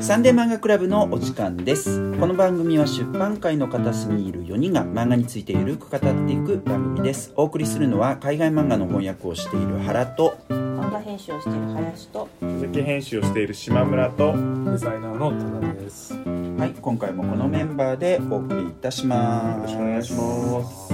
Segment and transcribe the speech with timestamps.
[0.00, 1.98] サンデー漫画クラブのお時間です。
[2.18, 7.32] この番組は出版界の片隅にいる4人が漫画についてゆるく語っていく番組です。
[7.34, 14.32] お送りするのは海外漫画の翻訳をしている原と漫画編集をしている林と書籍編集をしている島村と
[14.70, 16.14] デザイナーの田辺です。
[16.14, 16.18] よ
[16.58, 19.56] はい今回もこのメンバーでお送りいたします。
[19.56, 20.85] よろしくお願いします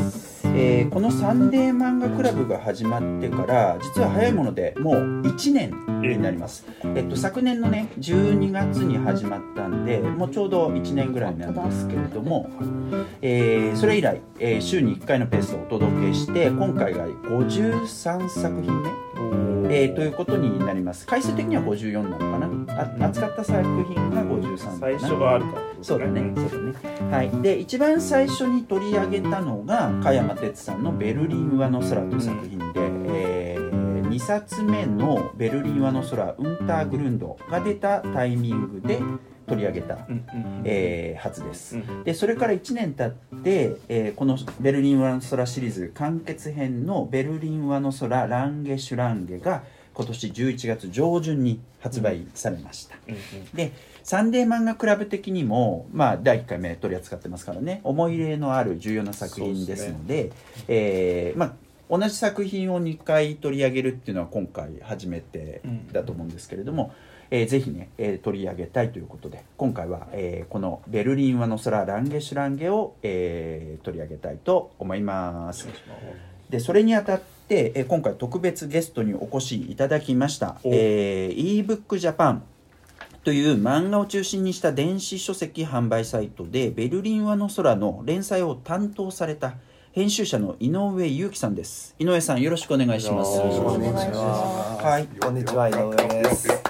[0.55, 5.71] えーこのサンデー漫画クラブが始まってから実は早いものでもう1年
[6.03, 12.51] になります、えっと、昨年のね12月に始まったんでもうちょうど1年ぐらいなんですけれども、
[13.23, 21.07] えーそれ以来、えー週に1回のペースでお届けして今回が53作品目、えーということになります。
[21.07, 23.03] 回数的には54なのかな。
[23.03, 24.79] あ扱った作品が53かな。
[24.79, 26.59] 最初があるからそうだね、そうだ
[27.03, 27.11] ね。
[27.11, 27.31] はい。
[27.43, 33.57] で、一番最初に取り上げたのが、加山哲さんのベルリン上の空という作品で、え
[34.13, 39.01] 2冊目のベルリン上の空、ウンターグルンドが出たタイミングで
[39.47, 41.77] 取り上げた、うんうんえずです。
[41.77, 42.05] うん。
[42.05, 43.07] で、それから1年経
[43.39, 49.63] って、えーこのベルリン上の空シリーズ完結編のベルリン上の空ランゲシュランゲが
[49.95, 52.97] 今年11月上旬に発売されました。
[53.09, 53.17] うん
[53.55, 53.73] で
[54.05, 57.81] サンデー漫画クラブ的にも、まあ、第1回目取り扱ってますからね。
[57.85, 60.33] 思い入れのある重要な作品ですので
[60.67, 61.53] えーまあ、
[61.89, 65.61] 同じ作品を2回取り上げるっていうのは今回初めて
[65.93, 66.93] だと思うんですけれども、
[67.35, 75.67] えーぜひね、えー取り上げたいということで今回は、えーこの「ベルリン上の空ランゲシュランゲを」えー取り上げたいと思います。
[76.51, 80.71] でそれにあたって、えー今回特別ゲストにお越しいただきました、お。
[80.75, 82.41] えー、ebook Japan
[83.25, 89.55] という漫画を中心にした電子書籍販売サイトで「ベルリン上の空」の連載を担当された
[89.93, 91.95] 編集者の井上裕樹さんです。
[91.99, 93.39] 井上さんよろしくお願いします。
[93.39, 94.85] よろしくお願いします。
[94.85, 95.07] はい。
[95.19, 96.62] こんにちは、井上です。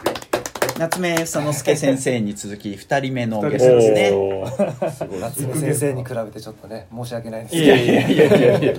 [0.83, 4.91] 夏目佐之助先生に続き 2人目のゲストですね。
[4.91, 7.57] すごい夏目先生に比べてちょっとね、申し訳ないんです。
[7.57, 8.77] いやいやいやいやいやいや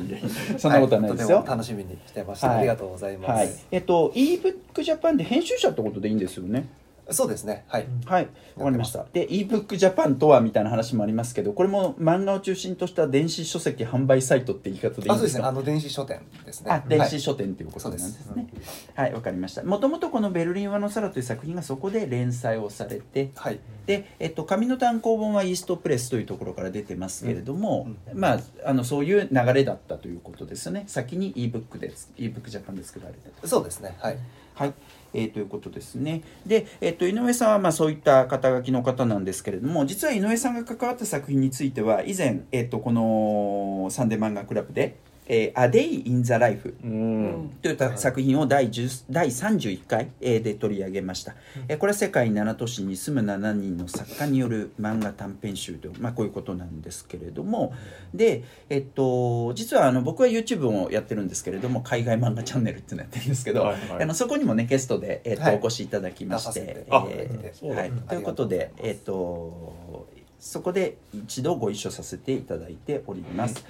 [0.57, 2.49] そんなことはないですよ、とても楽しみにしてました。
[2.49, 3.31] はいありがとうございます。
[3.31, 3.49] はい。
[3.71, 6.65] えっと ebook Japan で編集者ってことでいいんですよね？
[7.09, 7.65] そうですね。
[7.67, 7.87] はい。
[8.05, 9.05] はい、わかりました。
[9.11, 15.43] で、ebook Japan とはみたいな話もありますけど、これも漫画を中心とした電子書籍販売サイトって言い方でいいあ、そうですね。
[15.43, 16.71] あの電子書店ですね。
[16.71, 18.47] あ、電子はい書店ということなんですね。
[18.95, 19.63] はい、わ、かりました。
[19.63, 23.59] もともとこのベルリン上の空という作品がそこで連載をされて、はい。
[23.85, 30.85] で、えっと、紙の単行本はイーストプレスというところから出てますけれども、まあ、あの、そういう流れだったということですね。
[30.87, 33.47] 先に ebook で、ebook Japan で作られたと。
[33.47, 33.95] そうですね。
[33.99, 34.17] はい。
[34.55, 34.73] はい、
[35.13, 36.21] えーということですね。
[36.45, 44.97] で、えっと井上さんはまあそういった肩書きの方なんですけれども、実は井上さんが関わった作品については、以前、えっとこのサンデー漫画クラブで、
[45.27, 47.57] えー、A Day in the Life うん。
[47.61, 51.35] といった作品を第10第31回えーで取り上げました、
[51.67, 57.73] えーこれは世界7都市に住む7人の作家による漫画短編集とまあ、こういうことなんですけれども。
[58.13, 64.03] で、えっと、実はあの僕は YouTube をやってるんですけれども海外漫画チャンネルっていうのをやってるんですけど、はいはい。
[64.03, 65.55] あのそこにもねゲストで、えっとはい。
[65.55, 70.07] お越しいただきましてえーはい、ということで、えっと、
[70.45, 73.63] そこで一度ご一緒させていただいております。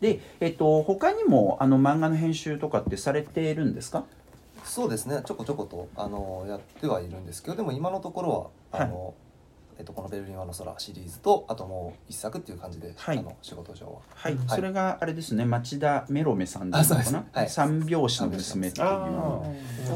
[0.00, 4.04] で、えっと、他にもあの漫画の編集とかってされているんですか？
[4.64, 5.22] そうですね。
[5.26, 9.12] ちょこちょことあのやってはいるんですけど、でも今のところはあの。
[9.80, 13.18] えっと、この「ベルリン上の空」シリーズとあともう一作っていう感じで、はい。
[13.18, 13.92] あの仕事上は。
[14.14, 14.48] はい、はい。
[14.48, 15.46] それがあれですね。
[15.46, 17.62] 町田メロメさんであすのかな、そうです。
[17.62, 17.80] はい。
[17.80, 19.42] 三拍子の娘っていうあ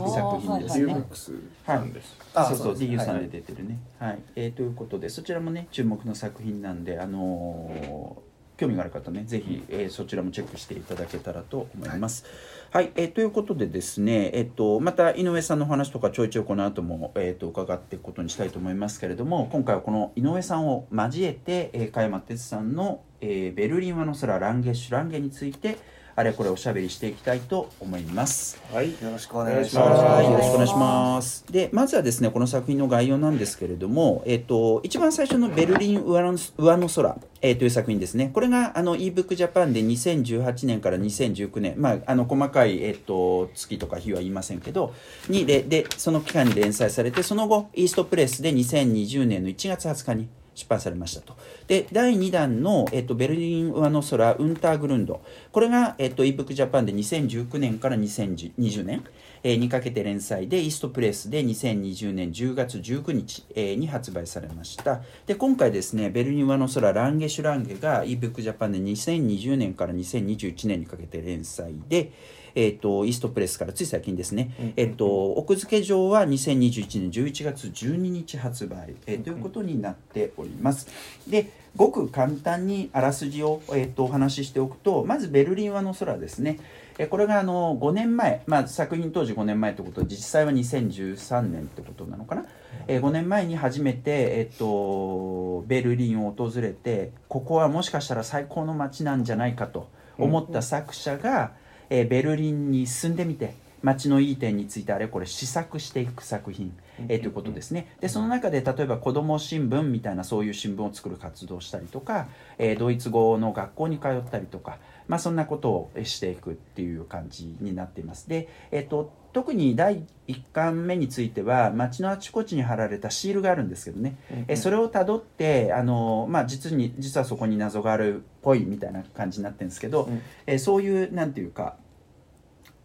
[0.08, 0.86] 作品ですね。
[0.86, 1.32] デューマックス
[1.66, 2.16] さんです。
[2.34, 2.92] あそうそうそうです。
[2.92, 3.28] DU さんではい。
[3.28, 4.18] 出てるね、はい。
[4.36, 12.24] えーということでそちらもね注目の作品なんであのー興味がある方ねぜひ、えーそちらもチェックしていただけたらと思います。
[12.70, 25.78] はい、えーということでですね、えっとまた井上さんのお話とかちょいちょいこの後もえっと伺っていくことにしたいと思いますけれども今回はこの井上さんを交えて、えー、加山哲さんの、えーベルリン和の空ランゲッシュランゲについて
[26.16, 28.62] あれこれおしゃべりしていきたいと思います。
[28.72, 31.44] はいよろしくお願いしますよろしくお願いします。
[31.50, 38.30] で、まずはですね、この作品の概要なんですけれども、えっ、と、一番最初のベルリン上の上の空、えーという作品ですね。
[38.32, 44.94] これが、あの、ebook Japan で2018年から2019年、まあ、あの、細かい、えっ、と、月とか日は言いませんけど、
[45.28, 51.36] に、で、で、その期間に連載されて、その後、イーストプレスで2020年の1月20日に、出版されましたと。
[51.66, 55.20] で、第2弾の、えっと、ベルリン上の空、ウンターグルンド。
[55.52, 59.04] これが、えっと、ebook Japan で2019年から2020年、
[59.42, 65.02] えーにかけて連載で、イーストプレスで2020年10月19日、えーに発売されました。
[65.26, 72.12] で、今回ですね、ベルリン上の空、ランゲシュランゲが ebook Japan で2020年から2021年にかけて連載で、
[72.54, 74.72] えっとイーストプレスからつい最近ですね、うん。
[74.76, 80.88] えっと奥付け状は2021年11月12日発売、えーということになっております。
[81.28, 86.58] でごく簡単にあらすじを、えー、とお話ししておくとまずベルリンはの空ですね。
[86.98, 90.02] えーこれがあの5年前、まあ、作品当時5年前ってこと。
[90.02, 92.46] で実際は2013年ってことなのかな、
[92.86, 94.00] えー5年前に初めて、
[94.38, 101.52] えっとベルリンを訪れてここはもしかしたら最高の街なんじゃないかと思った作者が、
[101.94, 103.54] えーベルリンに住んでみて
[103.84, 106.74] 街のいい点についてあれこれ試作していく作品、
[107.06, 107.94] えーということですね。
[108.00, 112.26] でその中で例えば子ども新聞みたいなそういう新聞を作る活動をしたりとか、
[112.58, 118.28] えードイツ語の学校に通ったりとか、まあ、そんなことをえしていくっていう感じになっています。
[118.28, 124.16] で、えー、と特に第1巻目については街のあちこちに貼られたシールがあるんですけどね、
[124.48, 130.22] えそれをたどってあの、まあ、実に実はそこに謎があるっぽいみたいな感じになってるんですけど、うん。
[130.46, 131.76] えそういうなんていうか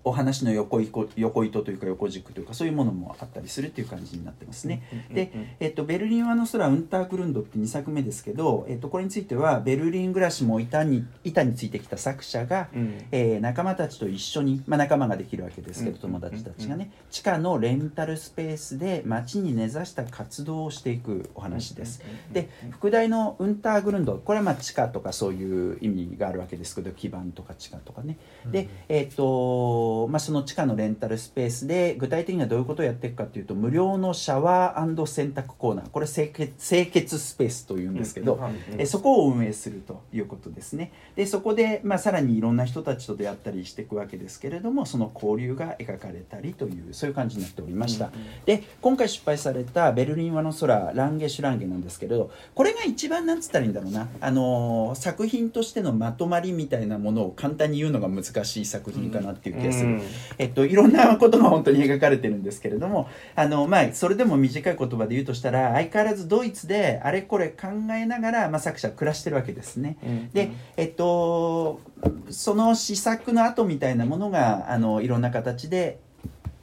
[0.03, 4.83] お話の横糸横糸というか横軸というかそういうものもあったりするっていう感じになってますね。
[5.11, 13.05] で、えっと、ベルリンはの空ウンタークルンドって2作目ですけど、えっと、これについてはベルリン暮らしも板に板についてきた作者が、うん。
[13.11, 16.91] えー仲間たちと一緒に、まあ、仲間ができるわけですけどうん友達たちがね。
[17.09, 22.01] 地下のレンタルスペースで街に根ざした活動をしていくお話です。
[22.31, 28.17] で副題のウンターグルンドこれはまあ地下とかそういう意味があるわけですけど基盤とか地下とかね。
[28.45, 35.89] で、えっとまあ、その地下のレンタルスペースで具体的にはどういうことをやっていくかというと無料のシャワー洗濯コーナー。
[35.89, 38.39] これ清潔清潔スペースというんですけど、
[38.77, 40.91] えそこを運営するということですね。
[41.15, 48.11] でそこで、まあ、さらにいろんな人たちと出会ったりしていくわけですけれどもその交流が描かれたりというそういう感じになっておりました、
[48.45, 60.01] で今回出版された「ベルリンはの空ランゲシュランゲ」なんですけれどこれが一番なんつったらいいんだろうな、あのー作品としてのまとまりみたいなものを簡単に言うのが難しい作品かなっていう気がする、うん。
[60.37, 69.97] えっと、いろんなことが本当に描かれてるんですけれどもあの、まあ、それでも短い言葉で言うとしたら相変わらずドイツであれこれ考えながら、まあ、作者は暮らしてるわけですね。
[70.33, 71.81] で、えっと、
[72.29, 75.99] その試作の後みたいなものがあのいろんな形で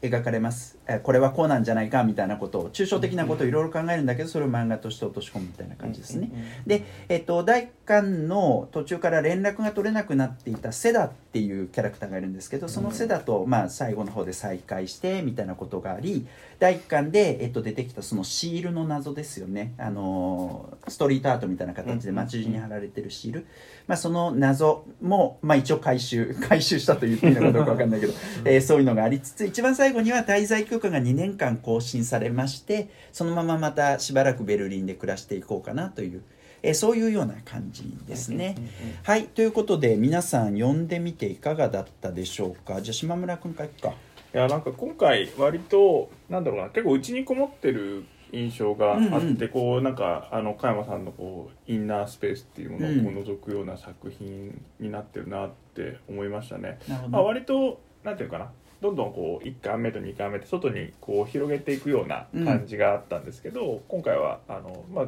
[0.03, 0.76] 描かれます。
[0.76, 6.31] えこれはこうなんじゃないかみたいなことを抽象的なことをいろいろ考えるんだけどそれを漫画として落とし込むみたいな感じですね。
[6.67, 16.27] で、えっと、第1巻の途中から連絡が取れなくなっていたセダっていうキャラクターがいるんですけどそのセダと、まあ、最後の方で再会してみたいなことがあり
[16.59, 19.75] 第1巻で、えっと、出てきたそのシールの謎ですよね。
[19.77, 23.47] あのストリートアートみたいな形で街中に貼られてるシール、
[23.87, 28.13] まあ、その謎も、まあ、一応回収回収したと言っていいのかどうか分かんないけど、
[28.45, 36.23] えーそういうのがありつつ一番最後には滞在許可が2年間更新されましてそのまままたしばらくベルリンで暮らしていこうかなという、
[36.63, 38.57] えーそういうような感じですね。
[39.03, 43.95] はいということで皆さん読んでみていかがだったでしょうかじゃあ島村君からいくか。
[44.35, 56.79] いやなんか今回割となんだろうな結構内にこもってる印象があって、うんうんこうなんかあの加山さんのこうインナースペースっていうものをこう覗くような作品になってるなって思いましたね。
[57.09, 58.51] まあ、割となんていうかな
[58.81, 65.07] どんどんこう1巻目と2巻目って外にこう広げていくような感じがあったんですけど、今回はあの、まあ、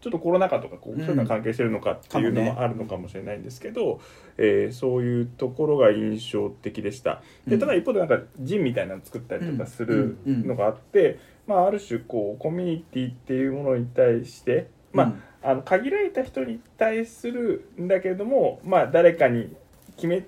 [0.00, 4.00] ちょっとコロナ禍とかこううんそういうのが関係してるのかっていうのかもあるのかもしれないんですけど、
[4.36, 7.22] えーそういうところが印象的でした。
[7.46, 7.50] うん。
[7.50, 15.22] でただ一方でなんかジンみたいなの作ったりとかするのがあって、まあ、ある種こうコミュニティっていうものに対して、まあうん。
[15.40, 19.54] あの限られた人に対するんだけれども、まあ、誰かに
[19.96, 20.24] 決め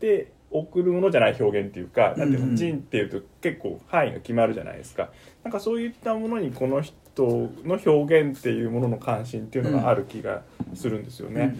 [0.00, 5.10] て送るものじゃない表現っていうか、なんていうの人っていうと結構範囲が決まるじゃないですか。
[5.42, 10.42] なんかそういったものにこの人の表現っていうものの関心っていうのがある気が
[10.74, 11.54] するんですよね。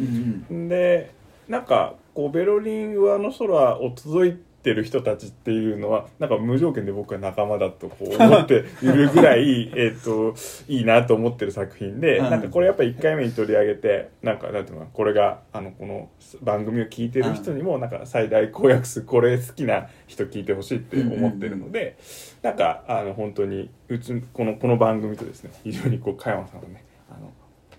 [0.49, 1.13] で
[1.49, 10.35] なんかこうベルリン上の空を届いてる人たちっていうのはなんか無条件で僕は仲間だとこう思っているぐらい えっと
[10.67, 12.31] いいなと思ってる作品で、うん。
[12.31, 16.09] なんかこれやっぱり1回目に取り上げてなんかなんていうのこれがあのこの
[16.43, 21.97] 番組を聞いてる人にもなんか最大公約数これ好きな人聞いてほしいって思ってるので、
[22.43, 26.85] なんかあの本当にうちこのこの番組とですね非常にこう加山さんのね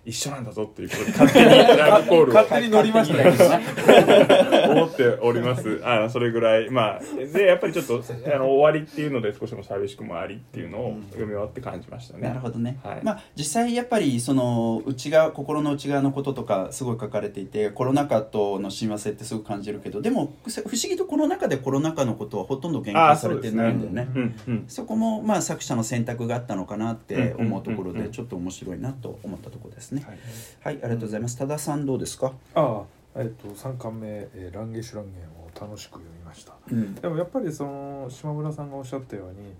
[0.05, 5.81] 一緒なんだぞっていうことで勝手にラブコールを勝手に乗りましたね思っております。
[5.83, 7.01] あのそれぐらい、まあ、
[7.33, 12.27] で、やっぱりちょっと、あの終わりっていうので、少しも寂しくもありっていうのを読み終わって感じましたね。
[12.27, 23.55] なるほどね、はいまあ実際やっぱりその内側心の内側のこととかすごい書かれていてコロナ禍との親和性ってすごく感じるけどでも不思議とこの中でコロナ禍のことはほとんど言及されて。
[23.55, 24.65] ないんだよねうん、うん。
[24.67, 30.17] そこもまあ作者の選択があったのかなって思うところうんうんうんうんでちょっと面白いなと思ったところですねはい。
[30.63, 31.37] はい、ありがとうございます。
[31.37, 32.33] 多田さんどうですか？
[32.55, 32.83] あ
[33.15, 36.53] あえっと3巻目、えーランゲシュランゲンを楽しく読みました。
[36.69, 36.95] うん。
[36.95, 39.53] でもやっぱりその島村さんがおっしゃったように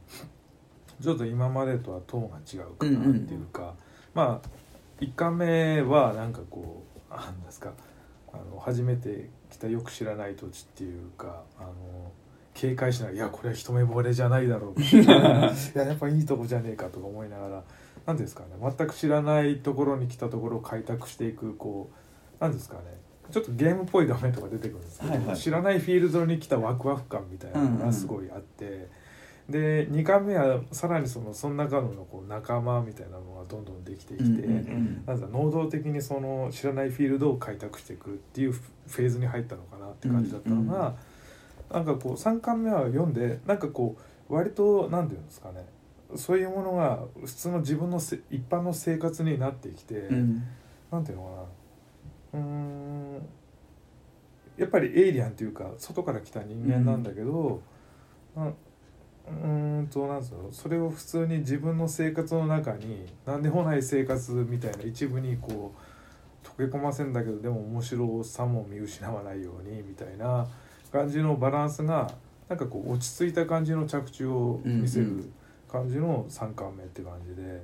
[1.02, 3.74] ちょっと今までとはトーンが違うかなっていうか、
[4.14, 4.48] まあ
[5.02, 7.72] 1巻目はなんかこうなんですか
[8.34, 11.74] あの初めて来たよく知らない土地っていうかあの
[12.54, 17.64] 警戒しながら「いやこれは一目惚れじゃないだろう」 いややっぱいいとこじゃねえか」とか思いながら
[18.06, 21.96] 何ですかね全く知らないところに来たところを開拓していくこう
[22.40, 22.82] 何ですかね
[23.32, 25.38] ちょっとゲームっぽい画面とか出てくるんですけど、はいはい。
[25.38, 28.88] 知らないフィールドに来たワクワク感みたいなのがすごいあって、
[29.50, 40.96] で2巻目はさらにそのその中のこう仲間みたいなのがどんどんできてきて、うんうんうんなんか能動的にその知らないフィールドを開拓していくっていうフェーズに入ったのかなって感じだったのが、
[41.72, 43.98] なんかこう3巻目は読んでなんかこ
[44.30, 45.66] う割と何て言うんですかね
[46.18, 50.44] そういうものが普通の自分のせ一般の生活になってきて、うん。
[50.92, 51.24] なんていうの
[52.34, 52.40] かな。
[52.40, 53.28] うーん。
[54.58, 57.62] やっぱりエイリアンというか外から来た人間なんだけど、
[58.36, 60.36] なうーんとなんつう。
[60.36, 65.74] のそれを普通に自分の生活の中に何でもない生活みたいな一部にこ
[66.44, 70.48] う溶け込ませんだけどでも面白さも見失わないようにみたいな
[70.92, 72.12] 感じのバランスが
[72.48, 75.06] なんかこう落ち着いた感じの着地を見せる。
[75.06, 75.34] うんうん
[75.76, 77.64] 感じの3巻目って感じで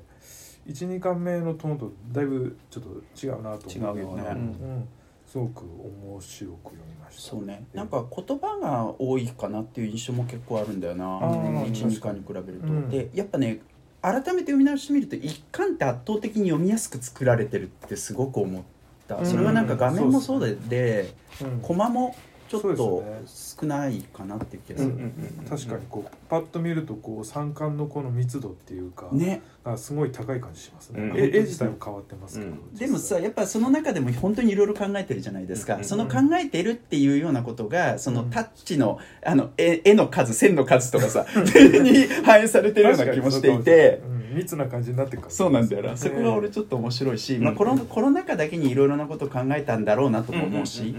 [0.68, 4.24] 12巻目のトーンとだいぶちょっと違うなと思うよね。
[4.30, 4.88] うん
[5.32, 7.22] すごく面白く読みました。
[7.22, 7.64] そうね。
[7.74, 11.06] なんか言葉が多いかなっていう印象も結構あるんだよな。
[11.06, 12.22] あー12巻に。
[12.28, 12.90] 比べると、うん。
[12.90, 13.62] でやっぱね
[14.02, 18.62] 改めて読み直してみると一巻って圧倒的に読みやすく作られてるってすごく思っ
[19.08, 19.26] た、うん。
[19.26, 22.14] それはなんか画面もそうで,、でうんコマも
[22.52, 25.12] ちょっそうとです少ないかなっていう気がする、
[25.50, 29.42] 確かにこうパッと見るとこう三冠のこの密度っていうか、ね。
[29.64, 31.18] がすごい高い感じしますね、うん。
[31.18, 32.76] 絵絵自体も変わってますけど、うん。
[32.76, 38.30] でもさやっぱその中でも本当にいろいろ考えてるじゃないですか、うんその考えてるっていうようなことがそのうん。
[38.30, 44.02] タッチのあの絵絵の数線の数とかさ に反映されてるような気もしていて。
[44.32, 45.20] うん密な感じになってる。
[45.20, 50.96] からそうなんだよな、そこが俺ちょっと面白いし、まあ、コロコロナ禍だけにいろいろなことを考えたんだろうなとも思うし、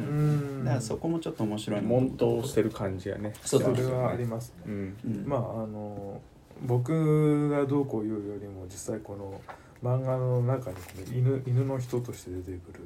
[0.65, 3.33] だからそこもちょっと面白いな悶頭してる感じがね。
[3.43, 4.71] そうそれはありますね、う。
[4.71, 4.97] ん。
[5.05, 5.25] うん。
[5.27, 6.21] まああの
[6.63, 9.41] 僕がどうこう言うよりも実際この
[9.83, 10.77] 漫画の中に
[11.13, 12.81] 犬犬の人として出てくる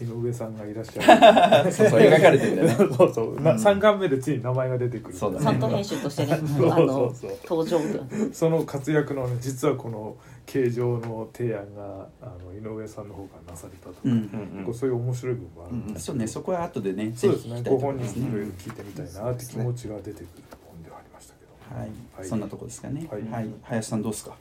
[0.00, 1.72] 井上さんがいらっしゃる。
[1.72, 2.74] そうそう描かれてるんだよね。
[2.96, 3.58] そうそう、なうん。
[3.58, 5.44] 3巻目でついに名前が出てくるそうだね。
[5.44, 7.14] 担当編集としてね そうあのそう。
[7.14, 8.34] そう登場で。
[8.34, 14.12] その活躍のね実はこの形状の提案があの井上さんの方からなされたとか、うん。
[14.12, 14.14] う
[14.62, 17.50] んこうそういう面白い部分もあるんうんですそうねそこは後でねそうですね。
[17.50, 18.22] ごぜひ聞きたいと思本人いますね。
[18.24, 20.26] にいろいろ聞いてみたいなって気持ちが出てくる
[20.66, 21.80] 本ではありましたけど。
[21.80, 22.28] はい、はい。
[22.28, 23.06] そんなとこですかね。
[23.10, 23.22] はい。
[23.30, 24.34] はい、林さんどうですか？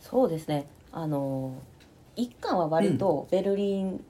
[0.00, 0.66] そうですね。
[0.92, 1.52] あの
[2.14, 4.02] 一巻は割とベルリン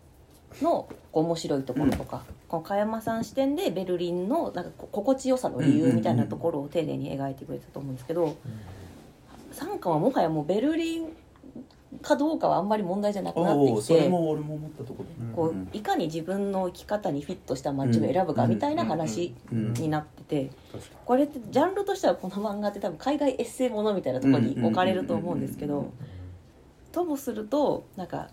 [0.62, 8.36] の面白いところとか、この加山さん視点でベルリンのなんか心地よさの理由みたいなところを丁寧に描いてくれたと思うんですけど
[9.52, 11.08] 三巻はもはやもうベルリン
[12.02, 14.08] かどうかはあんまり問題じゃなくなってきて
[15.34, 15.62] こうん。
[15.62, 19.72] ういかに自分の生き方にフィットした街を選ぶかみたいな話うん。
[19.74, 20.50] になってて
[21.04, 25.92] これってジャンルとしてはこの漫画って多分海外エッセイものみたいなところに置かれると思うんですけうんうんうんど
[27.02, 28.30] ともするとなんか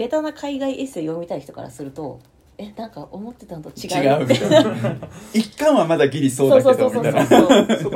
[0.00, 2.20] ベタな海外エッセイ読みたい人からすると
[2.56, 4.02] えなんか思ってたのと違う。
[4.02, 4.96] 違うみたいな。
[5.34, 7.22] 一巻はまだギリそうだけどみたいな。
[7.66, 7.90] ですね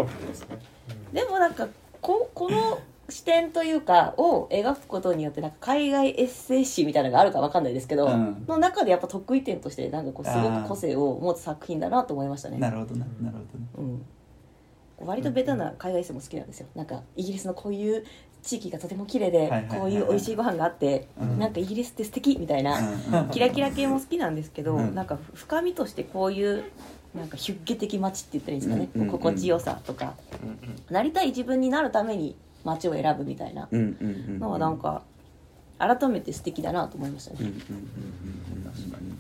[1.15, 1.67] でもなんか
[2.03, 8.45] ここの視点というかを描くことによってなんか海外エッセイ誌みたいなのがあるかわかんないですけど、うん。
[8.47, 12.59] の中でやっぱ得意点としてなんかこうすごく個性を持つ作品だなと思いましたね。
[12.59, 13.83] なるほどななるほど。
[13.83, 13.97] ね
[14.99, 16.67] うん、割とベタな海外エッセイも好きなんですよ。
[16.75, 18.05] なんかイギリスのこういう
[18.45, 19.81] 地域がとても綺麗ではいはいはいはい。
[19.81, 21.39] こういう美味しいご飯があってうん。
[21.39, 24.95] なんかイギリスって素敵みたいなうんキラキラ系も好きなんですけどうん。
[24.95, 26.65] なんか深みとしてこういう
[27.15, 28.89] なんかヒュッゲ的街って言ったらいいんですかね。
[28.95, 29.13] うんうんうん。
[29.13, 30.15] 心地よさとか。
[30.91, 33.69] なりたい自分になるために街を選ぶみたいな。
[33.71, 34.39] うんうんうんうん。
[34.41, 35.03] のはなんか
[35.79, 37.39] 改めて素敵だなと思いましたね。
[37.41, 37.57] うんうんうん
[38.57, 39.15] うん確かに。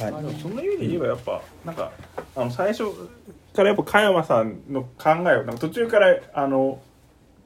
[0.00, 1.92] まあはでもその意味で言えばやっぱなんか
[2.34, 2.84] あの最初
[3.54, 6.80] からやっぱ加山さんの考えをなんか途中からあの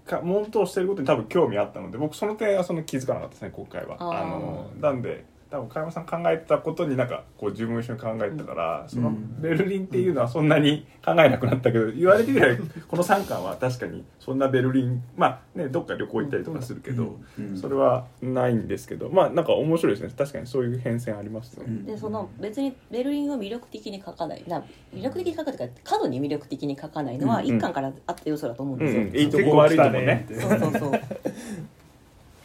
[0.09, 3.97] か問答してることに多分興味あったので僕その点はその気づかなかったですね今回は。
[4.01, 17.57] あのなんで多分加山さん考えたことになんかこう自分も一緒に考えてたから、そのうんベルリンっていうのはそんなに考えなくなったけど言われてみればこの3巻は確かにそんなベルリンまあねどっか旅行行ったりとかするけど、うん。
[17.57, 20.13] それはないんですけどまあなんか面白いですね。
[20.17, 21.65] 確かにそういう変遷ありますね。
[21.67, 21.85] うん。
[21.85, 24.45] でその別にベルリンを魅力的に書かない。
[24.47, 24.65] な
[24.95, 27.47] 魅力的に書かないというか過度に魅力的に書かないのはうん。
[27.47, 29.03] 一巻からあった要素だと思うんうんですよ。
[29.03, 30.27] うん、いいとこ悪いとこね。
[30.29, 31.01] そうそうそう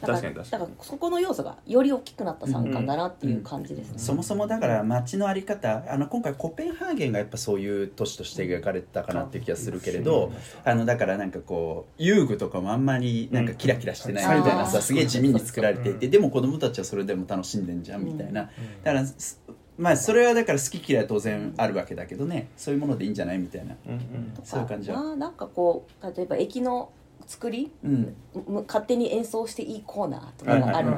[0.08, 0.64] 確かに確かに。
[0.64, 10.32] だからそこの要素がより大きくなった参観だなっていう感じですね、そもそもだから街のあり方あの今回コペンハーゲンがやっぱそういう都市として描かれてたかなっていう気がするけれど
[10.64, 14.70] あのだからなんかこう遊具とかもあんまりなんかキラキラしてないみたいなうん。
[14.70, 18.44] さすげえ地味に作られていてうんでも子供たちはそれでも楽しんでんじゃんみたいな。
[18.44, 18.50] だ
[18.84, 19.42] からす
[19.78, 22.50] まあそれはだから好き嫌いは当然あるわけだけどね。
[22.58, 23.76] そういうものでいいんじゃないみたいな。
[23.88, 24.32] うんうん。
[24.36, 25.02] とかそういう感じは。
[25.02, 26.92] ななんかこう例えば駅の
[27.28, 27.72] 作り？
[27.84, 28.16] うん。
[28.48, 30.94] む勝手に演奏していいコーナーとかがある、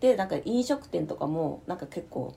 [0.00, 2.34] でなんか飲食店とかもなんか結構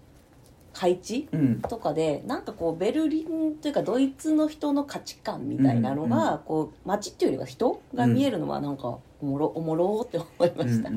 [0.74, 1.62] 配置うん。
[1.62, 10.90] とかでなんかこうベルリンというかドイツの人の価値観みたいなのが、うんうこう街っていうよりは人が見えるのはなんかおもろおもろーって思いました、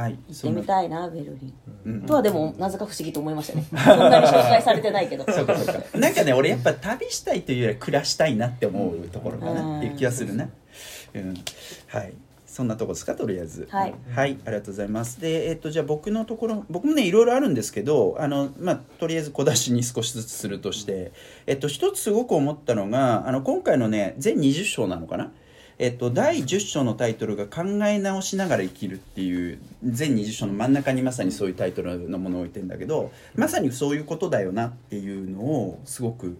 [0.00, 0.18] はい。
[0.28, 1.54] 行ってみたいなベルリン。
[1.84, 3.64] うんとはでもなぜか不思議と思いましたね。
[3.70, 5.24] そんなに紹介されてないけど。
[5.30, 5.98] そうかそうか。
[5.98, 10.48] なんかね俺やっぱ旅したいというよりは暮らしたいなって思うところかなっていう気がするな、
[11.14, 11.34] うん、
[11.86, 12.14] はい。
[12.46, 13.14] そんなとこですか？
[13.14, 13.68] とりあえず。
[13.70, 13.94] はい。
[14.10, 15.20] はい、ありがとうございます。
[15.20, 21.12] で、えっと、じゃあ僕のところ、僕もね、いろいろあるんですけど、あの、まあ、とりあえず小出しに少しずつするとして、
[21.46, 25.30] えっと、一つすごく思ったのが、あの、今回のね、全20章なのかな？
[25.78, 36.36] えっと、第10章のタイトルが考え直しながら生きるっていう全20章の真ん中にまさにそういうタイトルのものを置いてんだけどまさにそういうことだよなっていうのをすごく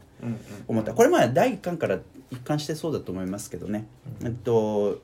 [0.66, 0.92] 思った。
[0.92, 2.00] これまあ第1巻から
[2.32, 3.86] 一貫してそうだと思いますけどね、
[4.22, 5.00] えっと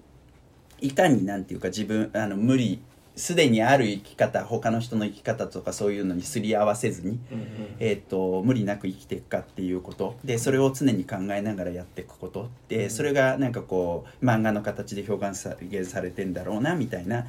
[0.81, 2.81] いかになんていうか自分あの無理
[3.16, 7.47] すでにある生き方他の人の生き方とかそういうのにすり合わせずに、うん
[7.78, 10.16] えっと無理なく生きていくかっていうこと。
[10.25, 12.49] でそれを常に考えながらやっていくこと。
[12.68, 17.26] でそれがなんかこう漫画の形で表現さ現されてんだろうなみたいな、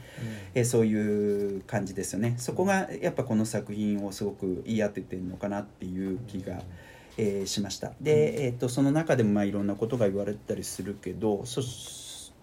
[0.53, 2.35] えーそういう感じですよね。
[2.37, 6.63] そこがやっぱこの作品をすごく言い当ててるのかなっていう気が、
[7.17, 7.93] えーしました。
[8.01, 11.61] で、えー、とその中でもまあいろんなことが言われたりするけどそ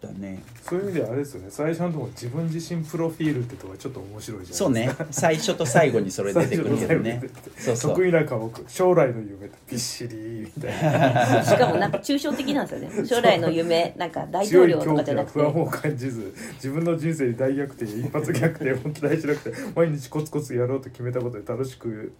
[0.03, 0.43] うだね。
[0.63, 1.47] そういう意味ではあれですよね。
[1.51, 4.57] 最初のところ自分自身プロフィールってとこがちょっと面白いじゃないですか。
[4.57, 4.97] そうね。
[5.11, 7.23] 最初と最後にそれ出てくるけどね。
[7.57, 7.91] そうそう。
[7.93, 11.45] 得意な科目将来の夢ってびっしりみたいな。
[11.45, 13.07] しかもなんか抽象的なんですよね。
[13.07, 22.13] 将来の夢なんか大統領とかじゃなくてや不安を感じず自分の人生に大逆転一発逆転を期待しなくて毎日コツコツやろうと決めたことで楽しく、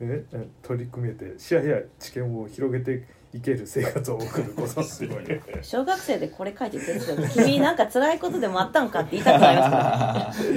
[0.00, 0.24] ね、
[0.62, 3.04] 取り組めて視野や知見を広げて
[3.38, 10.48] いける生活を送ることすごいね小学生でこれ書いてる人君なんか辛いことでもあったんかって言いたくなりますけ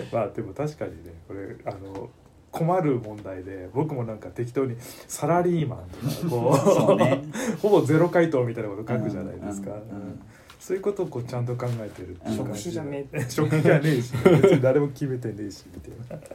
[0.00, 2.10] ど まあでも確かにねこれあの
[2.50, 4.76] 困る問題で僕もなんか適当に
[5.08, 7.22] サラリーマンとかこうね。
[7.60, 10.20] ほぼゼロ回答みたいなこと書くじゃないですか、うんうんうん。
[10.58, 16.26] そういうことをこうちゃんと考えてるっていう感職種じゃねえ職種じゃねえし別に誰も決めてねえしみたいな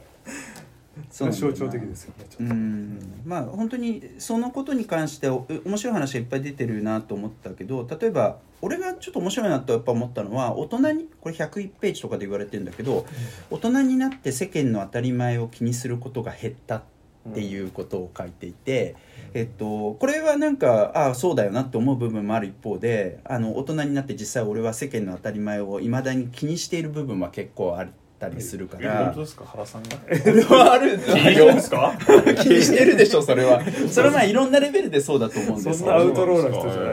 [1.10, 1.56] それなんだよな。
[1.56, 2.54] 象徴的ですよねちょうっと。
[2.54, 3.22] ん。
[3.24, 13.06] まあ本当にそのことに関してお面白い話がいっぱい出てるなと思ったけど例えば俺がちょっと面白いなとやっぱ思ったのは大人にこれ101ページとかで言われてるんだけど
[13.50, 16.82] 大人になって世間の当たり前を気にすることが減った
[17.28, 18.96] っていうことを書いていて、
[19.32, 27.88] えっと、これはなんかああそうだよなって思う部分もある一方であの大人になって実際俺は世間の当たり前をいまだに気にしている部分は結構あっ
[28.22, 29.00] たりするから。
[29.02, 29.20] え本当。
[29.20, 29.44] ですか？
[29.44, 29.88] 原さんが？
[30.72, 31.92] あるんですか？
[32.42, 33.60] 気にしてるでしょそれは。
[33.90, 36.92] それはまあいろんなレベルでそうだと思うんですそんなアウトローな人じゃな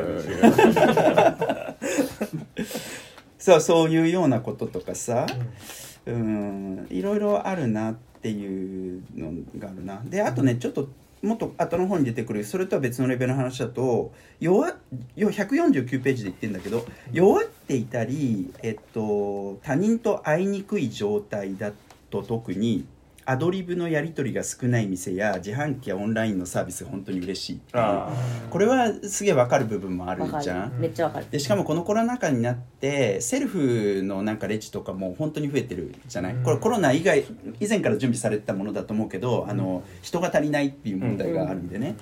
[3.60, 5.26] い そういうようなこととかさ
[6.06, 10.02] うんいろいろあるなっていうのがあるな。
[10.06, 10.89] であとねちょっと
[11.21, 14.79] もっと後の方に出てくるそれとは別のレベルの話だと弱
[15.15, 21.71] 要149ページで言ってるんだけど弱っていたり、えっと、他人と会いにくい状態だ
[22.10, 22.86] と特に
[23.30, 27.60] アドリブのやり取りが少ない店や自販機やオンラインのサービスが本当に嬉しい
[28.50, 30.72] これはすげえわかる部分もあるじゃん。
[30.72, 30.80] る。
[30.80, 31.28] めっちゃわかる。
[31.30, 36.44] でしかもこのコロナ禍になってセルフのなんかレジとかも本当に増えてるじゃない、うん。
[36.44, 37.24] これコロナ以外
[37.60, 41.96] 以前から準備されてたものだと思うけど、あの人が足りないっていう問題があるんでね、で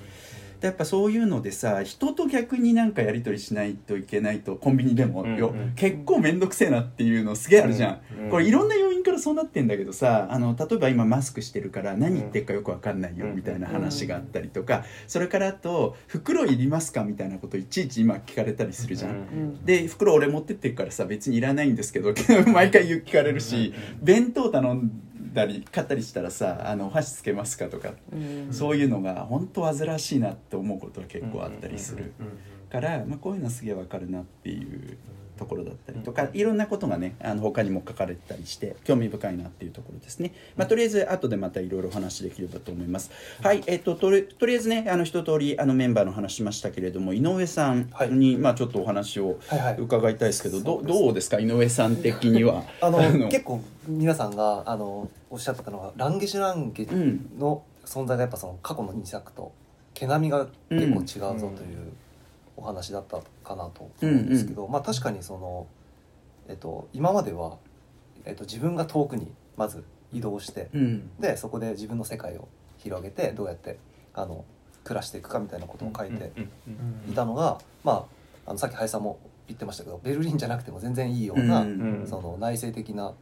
[0.60, 5.72] やっぱそういうのでさ人と逆になんかやり取りしないといけないとコンビニでもよ、うんうん。
[5.74, 8.30] 結構面倒くせえなっていうのすげえあるじゃん、うんうん。
[8.30, 19.10] これいろんな要因からそうなってんだけどさあの例えば今マスクしてるから何言ってるかよくわかんないようんみたいな話があったりとかそれからあと「袋いりますか?」みたいなこといちいち今聞かれたりするじゃん。
[19.10, 22.12] うんで袋俺持ってってるからさ別にいらないんですけど
[22.52, 24.90] 毎回聞かれるし弁当頼ん
[25.32, 28.52] だり買ったりしたらさあのお箸つけますかとかうん。
[28.52, 32.12] そういうのが本当煩わしいなって思うことは結構あったりする
[32.70, 34.98] から、まあ、こういうのはすげえわかるなっていう
[35.38, 43.10] ところだったりとかいろんなことがねあの他にも書かれてたりして興味深いなっていうところですね、まあ、とりあえず後でまたいろいろお話できればと思います。
[43.42, 49.76] はいえっととりとりあえずねあの一通りあのメンバーの話しましたけれども井上さんに、まあちょっとお話をはいはい。
[49.78, 52.64] 伺いたいですけど、どそうですどうですか井上さん的には？
[52.80, 56.86] あの結構皆さんがあのおっしゃってたのがランゲシュランゲ
[57.38, 59.52] の存在がやっぱその過去の2作と
[59.94, 61.92] 毛並みが結構違うぞという
[62.58, 65.66] お話だったかなと思うんですけど、まあ確かにその、
[66.48, 67.56] えっと、今までは、
[68.24, 71.10] えっと、自分が遠くにまず移動して、うん。
[71.20, 73.78] でそこで自分の世界を広げてどうやって
[74.12, 74.44] あの
[74.82, 76.32] 暮らしていくかみたいなことを書いて
[77.08, 78.06] いたのが、ま
[78.46, 83.12] ああのさっき林さんも言ってましたけどベルリンじゃなくても全然いいような、うんその内省的な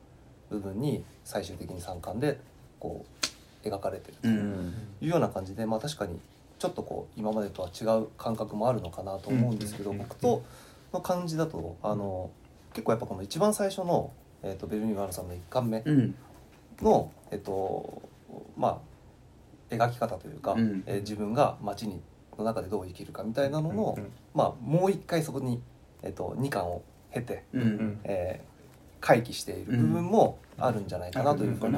[0.49, 2.39] 部分に最終的に3巻で
[2.79, 3.05] こ
[3.65, 6.21] う描かれてるとうんいうような感じで、まあ、確かに
[6.59, 10.43] ちょっとこう今までとは違う感覚もあるのかなと思うんですけど、うん僕と
[10.93, 12.31] の感じだとあの
[12.73, 16.15] 結構やっぱこの一番最初の、えー、とベルリン・ワールさんの1巻目うん。
[16.81, 18.03] の、えっと
[18.57, 18.81] ま
[19.71, 20.83] あ描き方というか、うん。
[20.87, 22.01] えー自分が街に
[22.39, 25.63] の中でどう生きるかみたいなのの、うんうんまあ、もう一回そこに、
[26.03, 28.57] えっと2巻を経て、うんえー
[28.99, 31.77] 回帰している部分もあるんじゃないかなというふうに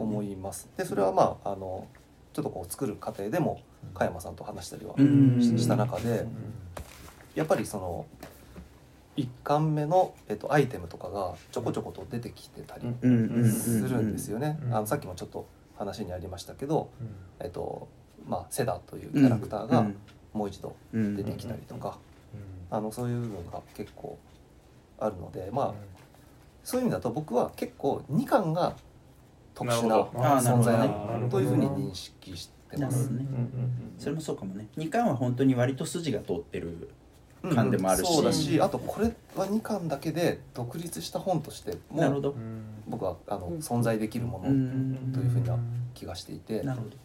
[0.00, 0.70] 思います。
[0.76, 1.86] でそれはまああの
[2.34, 3.62] ちょっとこう作る過程でも
[3.94, 5.40] 加山さんと話したりはうん。
[5.40, 6.26] しした中で
[7.34, 8.06] やっぱりその
[9.16, 12.82] 1巻目の、えっと、アイテムとかがちょこちょこと出てきてたり
[13.48, 14.58] するんですよね。
[14.64, 14.74] うん。
[14.74, 15.46] あのさっきもちょっと
[15.78, 17.08] 話にありましたけど、うん。
[17.38, 17.88] えっと
[18.26, 19.86] まあ、セダというキャラクターが
[20.32, 21.16] もう一度うん。
[21.16, 21.98] 出てきたりとか、
[22.70, 22.76] うん。
[22.76, 24.18] あのそういう部分が結構
[24.98, 25.74] あるのでまあ
[26.64, 28.74] そういう意味だと僕は結構2巻が
[29.54, 29.96] 特殊な
[30.40, 30.88] 存在だ
[31.30, 33.08] というふうに認識してます。
[33.10, 33.24] ね。
[33.98, 34.66] それもそうかもね。
[34.76, 36.90] 2巻は本当に割と筋が通ってる
[37.42, 38.12] 巻でもあるし。
[38.12, 42.34] そうだしあとこれは2巻だけで独立した本としてもなるほど。
[42.88, 43.58] 僕はあのうん。
[43.58, 45.12] 存在できるもうのん。
[45.12, 45.56] というふうな
[45.94, 46.62] 気がしていて。
[46.62, 46.96] なるほど。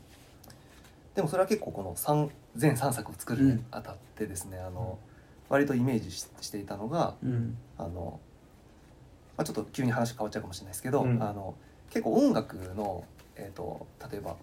[1.16, 3.66] でもそれは結構この三全3作を作るにうん。
[3.72, 4.98] あたってですねあの
[5.50, 7.58] 割とイメージししていたのがうん。
[7.78, 8.20] あの、
[9.38, 11.22] まあ、ちょっと急に話変わっちゃうかもしれないですけど、うん。
[11.22, 11.56] あの
[11.90, 13.04] 結構音楽の、
[13.36, 14.36] えー、と例えば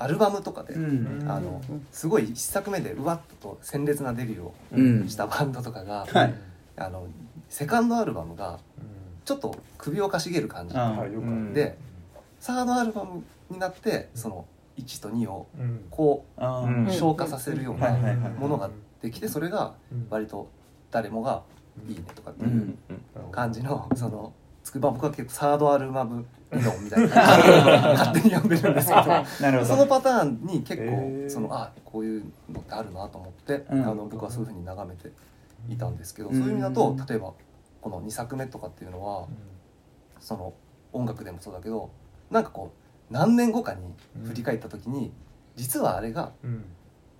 [0.00, 0.78] アルバムとかで、う
[1.24, 1.30] ん。
[1.30, 1.60] あの
[1.92, 5.08] すごい1作目でうわっと鮮烈なデビューをうん。
[5.08, 6.34] したバンドとかが、はい。
[6.76, 7.06] あの
[7.50, 8.58] セカンドアルバムが
[9.26, 10.74] ちょっと首をかしげる感じ。
[10.76, 11.52] あはいよくある。
[11.52, 11.76] で
[12.40, 14.46] サードアルバムになってその
[14.78, 15.84] 1と2をうん。
[15.90, 17.90] こあう消化させるような
[18.38, 18.70] ものが
[19.02, 19.74] できてそれが
[20.08, 20.48] 割と
[20.90, 21.42] 誰もが
[21.86, 22.74] いいねとかっていう
[23.30, 24.32] 感じのその
[24.70, 29.64] つくば僕は結構サードアルバム 理論みたいな勝手に呼んでるんですけどはいなるほど。
[29.64, 35.10] そのパターンに結構そのあこういうのってあるなと思って、うんあの僕はそういうふうに眺めて
[35.68, 37.32] いたんですけど、そういう意味だと例えば
[37.80, 39.26] この2作目とかっていうのは
[40.20, 40.52] その
[40.92, 41.90] 音楽でもそうだけど
[42.30, 42.72] なんかこ
[43.10, 43.82] う何年後かに
[44.24, 45.12] 振り返った時に、
[45.56, 46.64] 実はあれが、うん。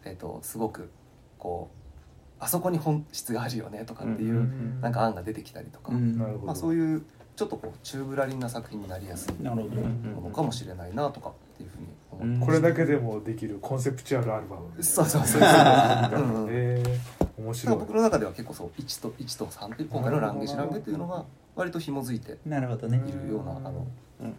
[0.05, 0.89] えー、とすごく
[1.37, 6.17] こうあそこに本質があるよねとかっていう、うんなんか案が出てきたりとか、うん。
[6.17, 6.47] なるほど。
[6.47, 7.05] まあ、そういう
[7.37, 9.77] ちょっとこう宙ぶらりんな作品になりやすいなるほど。
[9.77, 12.47] ものかもしれないなとかっていうふうに思ってます。
[12.47, 14.83] これだけでもできるコンセプチュアルアルバム。
[14.83, 16.47] そうそうそうそううんう。
[16.47, 17.75] んえー面白い。
[17.75, 21.25] ら僕の中では結構そう1と1と3って今回の「ランゲシュランゲ」っていうのが
[21.57, 23.03] 割と紐づいてなるほどね。
[23.07, 23.87] いるようなあの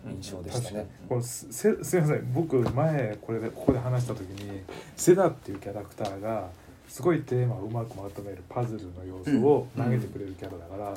[0.07, 0.87] 印象でしたね。
[1.09, 2.31] これすせすいません。
[2.33, 4.61] 僕前これでここで話した時に
[4.95, 6.49] セダっていうキャラクターが
[6.87, 10.93] すごいテーマをうまくまとめるパズルの要素を投げてくれるキャラだから、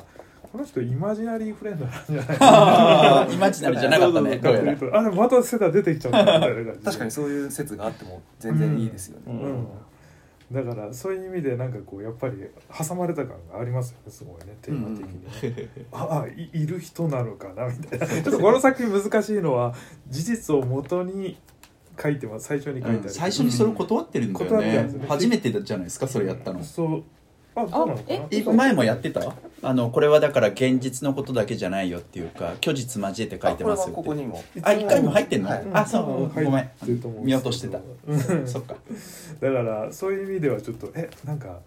[0.51, 3.35] この人イマジナリーフレンドなんじゃない？
[3.35, 4.39] イマジナリーじゃなかったね。
[4.93, 6.45] あでもまたセダ出てきちゃったみたいな。
[6.47, 9.23] 感じで確かにそういう説があっても全然いいですよね。
[9.27, 9.67] うん。
[10.51, 12.35] だからそういう意味でなんかこうやっぱり
[12.87, 15.23] 挟まれた感がありますよねすごいねテーマ的に。
[15.55, 18.07] ね、ああいいる人なのかなみたいな。
[18.07, 19.73] ちょっとこの作品難しいのは
[20.07, 21.37] 事実をもとに
[21.99, 22.47] 書いてます。
[22.47, 23.09] 最初に書いてある、うん。
[23.09, 25.07] 最初にそれを断ってるんだよ断ってるんねですね。
[25.07, 26.63] 初めてじゃないですかそれやったの。
[26.63, 27.03] そう
[27.55, 28.27] あそうなのかな。
[28.31, 29.33] えい前もやってた？
[29.63, 34.43] あのこれはだから現実のことだけじゃないよっていうか虚実交えて書いてますよってあこれはここにも。
[34.61, 35.65] あ一回も入ってんの、はい。
[35.73, 36.29] あそう。
[36.43, 36.71] ごめん。
[37.23, 37.79] 見落としてた。
[38.07, 38.47] うん。
[38.47, 38.75] そっか。
[39.39, 41.59] だからそういう意味ではちょっとえなんか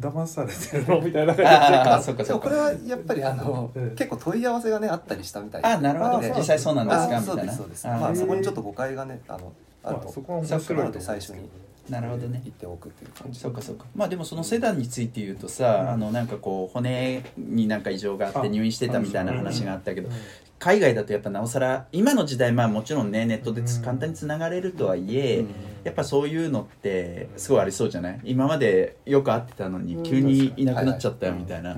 [0.00, 1.00] 騙されてるの？
[1.00, 2.48] みたいな感ああそっかでそっか。
[2.48, 3.90] もこれはやっぱりあのうん。
[3.90, 5.68] 結構問い合わせがねあったりしたみたいで。
[5.68, 6.28] あなるほど。
[6.36, 7.20] 実際そうなんですか？
[7.20, 7.42] みたいな。
[7.44, 7.86] ですそうです。
[7.86, 9.52] まあそこにちょっと誤解がねあの
[9.84, 11.20] あるじ、まあ、そとこは面白いと思うんですけど。
[11.20, 11.48] 最初に
[11.88, 12.40] なるほどね。
[12.44, 13.38] 言っておくっていう感じ。
[13.38, 13.84] そうかそうか。
[13.94, 15.90] まあでもそのセダンについて言うとさ、うん。
[15.90, 20.14] あのなんかこう骨になんか異常があってあ入院してたみたいな話があったけど、うん。
[20.58, 25.48] 海外だとやっぱなおさら今の時代まあもちろんねネットでつ簡単につながれるとはいえ、うん。
[25.84, 28.20] やっぱそういうのってすごいありそうじゃない？
[28.24, 31.76] 今までよく会ってたのに急にいなくなっちゃったよみたいな、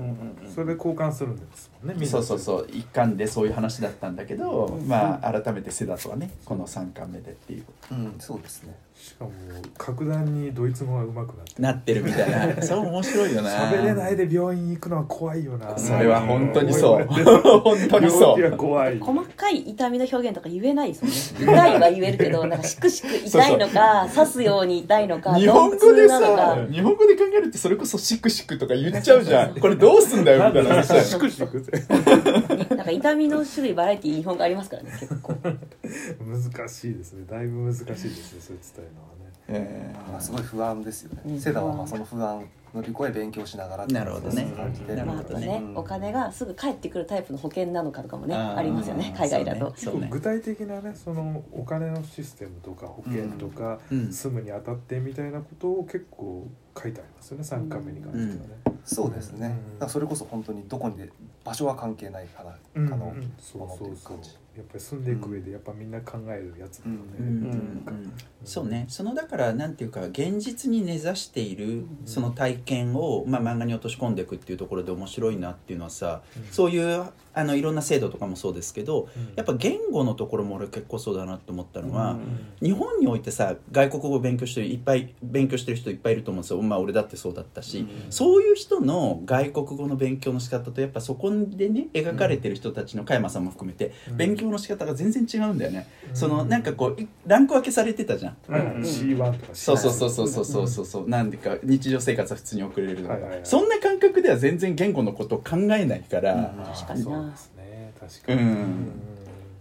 [0.55, 2.67] それで交換するんですもんねそうそうそう。
[2.71, 4.87] 一巻でそういう話だったんだけど、うん。
[4.87, 8.73] まあ改めてセダとはねこの3巻目でっていううんそうですね
[9.07, 9.31] しかも
[9.77, 12.59] 格段にドイツ語が上手くなってなってるみたいな。
[12.61, 13.49] それ面白いよな。
[13.49, 15.77] 喋れないで病院行くのは怖いよな。
[15.77, 17.01] それは本当にそう。
[17.01, 18.99] う ん本当にそ病気はう怖い。
[18.99, 21.53] 細かい痛みの表現とか言えないですもんね。
[21.53, 26.57] 痛いは言えるけどなんかしくしく痛いのか刺すように痛いのか日本語でさか。
[26.69, 29.55] 日本語で考えるとそれこそシクシクとか言っちゃうじゃん。
[29.55, 31.03] これどうすんだよみたいな話だよ。
[31.03, 35.33] シクシクってか痛みの種類バラエティー日本語ありますからね結構。
[35.43, 37.25] 難しいですね。
[37.29, 39.27] だいぶ難しいですねそれ伝えるのはね。
[39.49, 41.39] えまあすごい不安ですよね、うん。
[41.39, 44.53] セダはまあその不安乗り越え勉強しながらなるほどね。
[44.55, 45.07] 感じでなる。
[45.07, 49.73] まああとほどねねお金がすぐ返ってくるタイプの保険なのかとかもねありますよね海外だと。
[49.75, 50.07] そうね。
[50.11, 54.11] 具体的なねそのお金のシステムとか保険とか、うん。
[54.11, 56.47] 住むにあたってみたいなことを結構
[56.81, 59.73] 書いてありますよね3巻目に関してはね、そうですね、うん。
[59.73, 61.09] だからそれこそ本当にどこにで
[61.43, 63.33] 場所は関係ないかな、うんあのうん。
[63.37, 63.97] そうものってそそういうう。
[64.03, 68.13] 感じやっぱり住んでいく上でやっぱみんな考えるやつだよね、うん。
[68.43, 68.85] そうね。
[68.87, 76.47] そのだからなんていうか現実に根ざしているその体験を、まあ、漫画に落とし込んでいくっていうところで面白いなっていうのはさ、うん。
[76.51, 77.05] そういう
[77.37, 107.03] あのいろんな制度とかもそうですけど、うん、やっぱ言語のところも俺結構そうだなと思ったのは、うん、日本においてさ外国語を勉強してるいっぱい勉強してる人いっぱいいると思うんですよまあ俺だってそうだったし、うん、そういう人の外国語の勉強の仕方とやっぱそこでね描かれてる人たちの加山さんも含めて、勉強の仕方が全然違うんだよね、そのなんかこうランク分けされてたじゃん、うん、C1 とかそうそうそうそうそうそうそうなんでか日常生活は普通に送れるとか、はいはいはい、そんな感覚では全然言語のことを考えないから、うん、確かに。
[107.29, 107.51] です。
[107.55, 108.91] ね確かに、うん。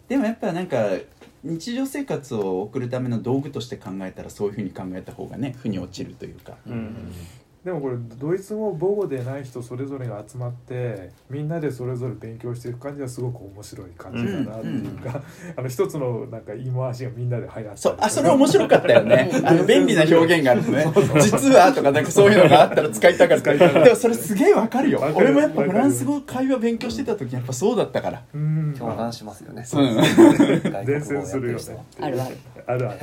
[0.09, 0.90] でもやっぱなんか
[1.42, 7.12] 日常生活を送るための道具として考えたらそういうふうに考えた方がね負に落ちるというか、うん
[7.66, 15.20] でもこれドイツ語母語でない人それぞれが集まってみんなでそれぞれ勉強していく感じはすごく面白い感じだなっていうか、
[15.57, 19.31] あの一つのなんか言い回しがみんなで流行ったりそうあそれ面白かったよね。
[19.35, 19.40] う。
[19.40, 20.87] んあの便利な表現があるのね。
[21.20, 23.42] 実はとかなんかそういうのがあったら使いたかった。
[23.42, 25.00] 使いたかったでもそれすげえわかるよ。
[25.00, 28.22] わかる俺もやっぱフランス語会話勉強してた時やっぱそうだったから。
[28.33, 28.76] うん。
[28.79, 30.83] 共感しますよね、う。
[30.83, 31.85] ん伝染するよね。
[32.00, 32.37] あるある。
[32.64, 32.98] あるある。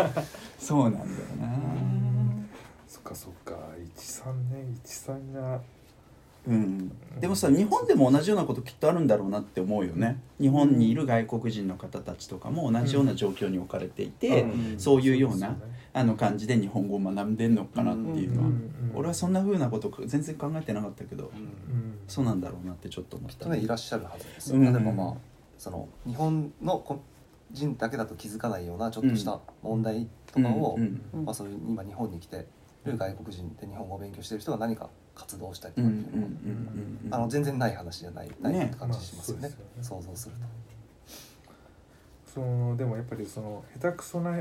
[0.60, 1.06] そうなんだよ
[1.40, 1.59] な
[4.24, 5.60] 13年13が
[6.46, 10.18] うん、でもさ日本でも同じようなこときっとあるんだろうなって思うよね。
[10.40, 14.80] 日本にいる外国人の方たちとかも同じような状況に置かれていて、うん。
[14.80, 15.56] そういうような
[15.92, 18.48] あの感じで日本語を学んでんのかなっていうのは、
[18.94, 21.30] 俺はそんな風なこと全然考えてなかったけど、
[22.08, 24.64] そうなんだろうなってちょっと思った、きっとねいらっしゃるはずですよ、うん。
[24.64, 25.14] 例えばまあ
[25.58, 27.02] その日本のこ
[27.52, 30.78] 人だけだと気づかないようなちょっとした問題とかを、
[31.12, 32.46] まあ、そういう今日本に来て
[32.86, 37.14] る外国人で日本語を勉強してる人が何か活動したりとうんうんかっていうのは、うんうん。
[37.14, 40.34] あの全然ない話じゃないないねって感じしますよね,、まあ想像する
[42.32, 44.40] そのでもやっぱりその下手くそな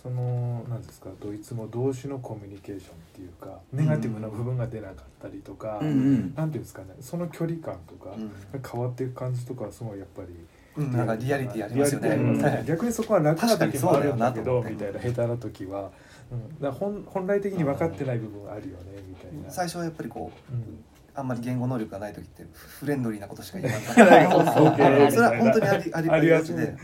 [0.00, 6.34] そのなんですかドイツ語同士のコミュニケーションっていうかネガティブな部分が出なかったりとか、うんうん。
[6.36, 8.30] なんていうんですかねその距離感とか、うん。
[8.62, 10.28] 変わっていく感じとかはすごいやっぱり。
[10.76, 12.08] うん、なんかリアリティありますよね。
[12.10, 15.90] リアリティありますはい逆にそこは楽な時もあるんだけどみたいな下手な時は、
[16.30, 19.50] うん、だ本本来的に分かってない部分があるよねみたいな。
[19.50, 20.84] 最初はやっぱりこううん。
[21.14, 23.88] あんまり言語能力がない時ってフレンドリーなことしか言わない。
[25.10, 26.76] それは本当にありありありがちで。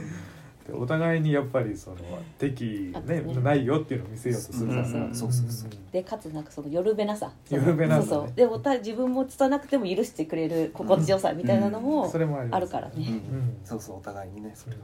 [0.66, 1.96] でお互いにやっぱりその
[2.38, 3.22] 敵ねあね。
[3.42, 5.04] ないよっていうのを見せようとするからさ、うん。
[5.04, 5.70] うんそうそうそう。
[5.92, 7.32] でかつなんかそのよるべなさ。
[7.50, 8.06] よるべなさね。
[8.08, 8.34] そうそう。
[8.34, 13.04] でお互い自分も拙なくても許してくれる心地よさみたいなのもそれもあるからね、うん。
[13.04, 13.56] うん。
[13.62, 14.78] そうそうお互いにねそれを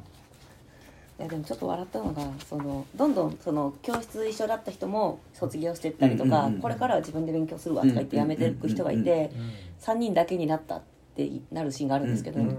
[1.21, 9.31] いやでもちょっと笑ったのがそのどんどんその教室一緒だった人も卒業してったりとか、うんうんうんこれからは自分で勉強するわとか言って辞めていく人がいて
[9.81, 10.83] 3人だけになったっ
[11.15, 12.57] てなるシーンがあるんですけど、うんうん。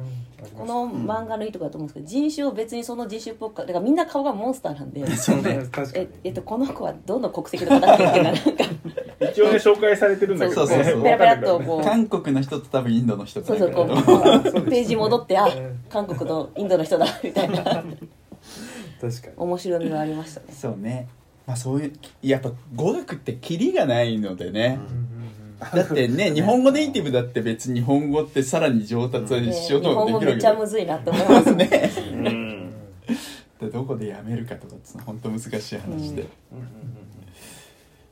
[0.57, 5.01] この漫画のいいとこだと思うんですけど人種を別にその人種っぽくだからみんな顔がモンスターなんで
[5.99, 8.63] ええっと、この子はどの国籍の方だっけっていうのがなんか。
[9.31, 10.67] 一応ね紹介されてるんだけどね。
[10.67, 11.03] そうそうそう。
[11.03, 11.83] ペラペラっとこう。
[11.83, 15.79] 韓国の人と多分インドの人とそうそうこうページ戻ってあうん。
[15.89, 17.83] 韓国とインドの人だみたいな
[19.01, 19.33] 確かに。
[19.37, 20.47] 面白みがありましたね。
[20.51, 21.07] そうね。
[21.47, 24.95] まあそういうやっぱ語学ってキリがないのでね、うん。
[24.95, 25.11] うん
[25.73, 31.55] だってね日本語ネイティブだって別に日本語ってさらに上達でしよう日本語ともできるめっちゃむずいなって思います。
[31.55, 31.91] ねね。
[32.11, 32.73] うん。
[33.61, 36.25] でどこでやめるかとかって本当難しい話で、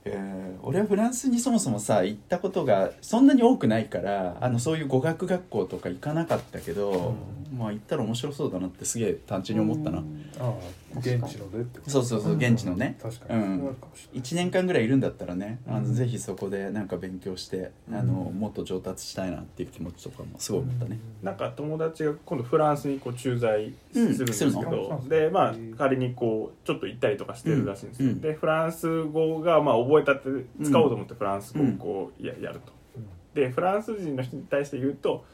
[0.06, 7.16] えー俺はフランスにそもそもさ行ったことがそんなに多くないからあのそういう語学学校とか行かなかったけど、
[7.58, 10.26] まあ行ったら面白そうだなってすげえ単純に思ったな、うん。
[10.38, 10.54] ああ
[10.98, 11.92] 現地のでってこと。
[11.92, 12.98] そうそうそう現地のね。
[13.02, 13.56] 確かに、うん。
[13.58, 14.22] それはあるかもしれない。
[14.22, 15.88] 1年間ぐらいいるんだったらねあうん。
[15.88, 24.34] のぜひそこでなんか勉強して、あのもっと上達したいなっていう気持ちとかもすごい思ったね、なんか友達が今度フランスにこう駐在するんですけうん。
[24.34, 28.22] するど、のでまあ仮にこうちょっと行ったりとかしてるらしいんですよ、うん。
[28.22, 30.30] でフランス語がまあ覚えたって
[30.64, 32.74] 使おうと思ってフランス語をこうややると。
[32.96, 33.06] うん。
[33.34, 35.26] でフランス人の人に対して言うと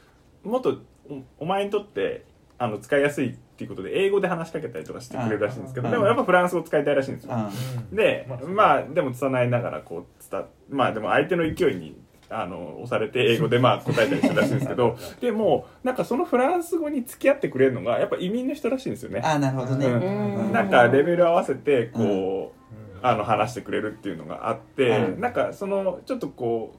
[0.44, 0.78] もっと
[1.10, 2.26] おお前にとって
[2.58, 7.34] あの使いやすいっていうことで英語で話しかけたりとかしてくれるらしいんですけどでもやっぱフランス語使いたいらしいんですよ。
[7.34, 7.50] あ
[7.92, 7.96] うん。
[7.96, 11.98] でまあまあでも伝えながらこう伝まあでも相手の勢いに
[12.30, 19.22] あの押されて英語でまあ答えたりするらしいんですけどでもなんかそのフランス語に付き合ってくれるのがやっぱ移民の人らしいんですよね。
[19.24, 20.36] あなるほどね、うん。
[20.48, 20.52] うん。
[20.52, 22.55] なんかレベル合わせてこう、うん
[23.02, 25.22] あの話してくれるっていうのがあって、うん。
[25.22, 26.76] なんかそのちょっとこ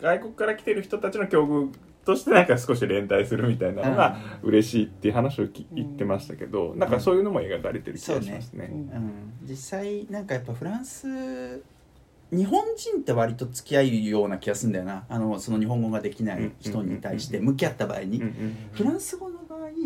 [0.00, 1.70] う外国から来てる人たちの境遇
[2.04, 8.68] としてなんか少し連帯するみたいなのが嬉しいっていう話をき言ってましたけど、なんかそういうのも描かれてる気がしますね。
[8.70, 8.76] うん。
[8.76, 11.62] うん、実際なんかやっぱフランス
[12.32, 15.04] 日本人って割と付き合うような気がするんだよな。
[15.08, 18.56] あのその日本語ができない人に対して向き合った場合に、うんうん。
[18.72, 19.29] フランス語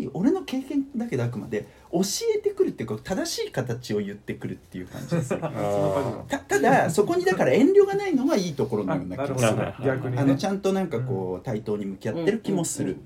[0.03, 2.01] の場合俺の経験だけどあくまで教
[2.35, 5.29] えてくるっていうか正しい形を言ってくるっていう感じです
[6.27, 9.47] たただそこにだから遠慮がないのがいいところのような気なるほど。
[9.47, 10.21] がするはい逆にね。
[10.21, 12.97] あのちゃんとなんかこう対等に向き合ってる気もする、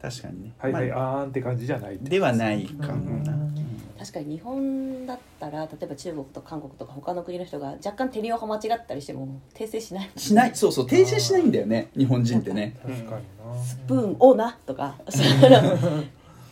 [0.00, 3.59] 確かにね、はいはいまああーんって感じじゃないではないかもな、うん
[4.00, 10.10] 確かに日本だったら例えば中国と韓国とか他の国の人が若干手にを間違ったりしても訂正しない。
[10.16, 10.52] しない。
[10.54, 10.86] そうそう。
[10.86, 11.90] 訂正しないんだよね。
[11.94, 12.78] 日本人ってね。
[12.80, 13.62] 確かにな。
[13.62, 14.96] スプーンをなとか。
[15.10, 16.02] その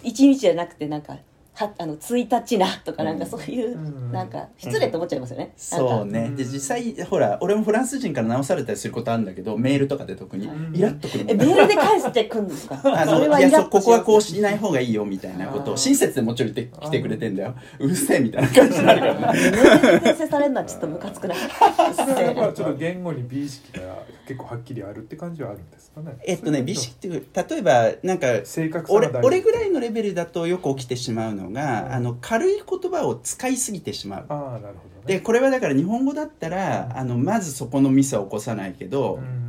[0.02, 1.16] 一日じゃなくてなんか
[1.58, 4.12] はあの1日なとかなんかそういう、うん。
[4.12, 6.04] なんか失礼と思っちゃいますよね、そうなんか。
[6.04, 11.24] ねで実際ほら俺もフランス人から直されたりすることあるんだけどメールとかで特にうんイラッとくる。
[11.24, 12.80] もえんメールで返してくんですか。
[12.84, 17.54] あそれはのいやここはこうししない方がいいよみたいなことを親切でもちろん言ってきてくれてんだよ。
[17.78, 19.20] うるせえみたいな感じになるからね。
[19.20, 21.34] メールで訂正されるのはちょっとムカつくな。
[21.34, 26.16] それはやっぱちょっと言語に美意識が結構はっきりあるって感じはあるんですかね。
[26.24, 31.92] えっとね美意識っていう例えばなんか正確さが俺俺ぐらいのレベルだとよく起きてしまうのが、うん。
[31.92, 34.26] あの軽い言葉を使いすぎてしまう。
[34.28, 35.06] ああなるほどね。
[35.06, 39.48] でこれはだから日本語だったらあのまずそこのミスは起こさないけど、うん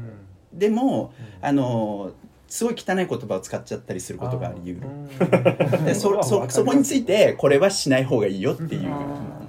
[0.54, 1.46] でもうん。
[1.46, 2.12] あの
[2.50, 5.78] すごい汚い言葉を使っちゃったりすることがあり得る。
[5.78, 8.92] る でそそそこについてこれはしない方がいいよっていう。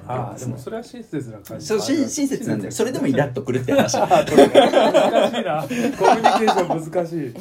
[0.06, 1.66] ああでもそれは親切な感じ。
[1.66, 2.72] そう親親切なんだよ。
[2.72, 3.96] それでもイラッとくるって話。
[3.96, 4.34] 難しい
[5.44, 5.62] な。
[5.62, 7.34] コミュニケーション難しい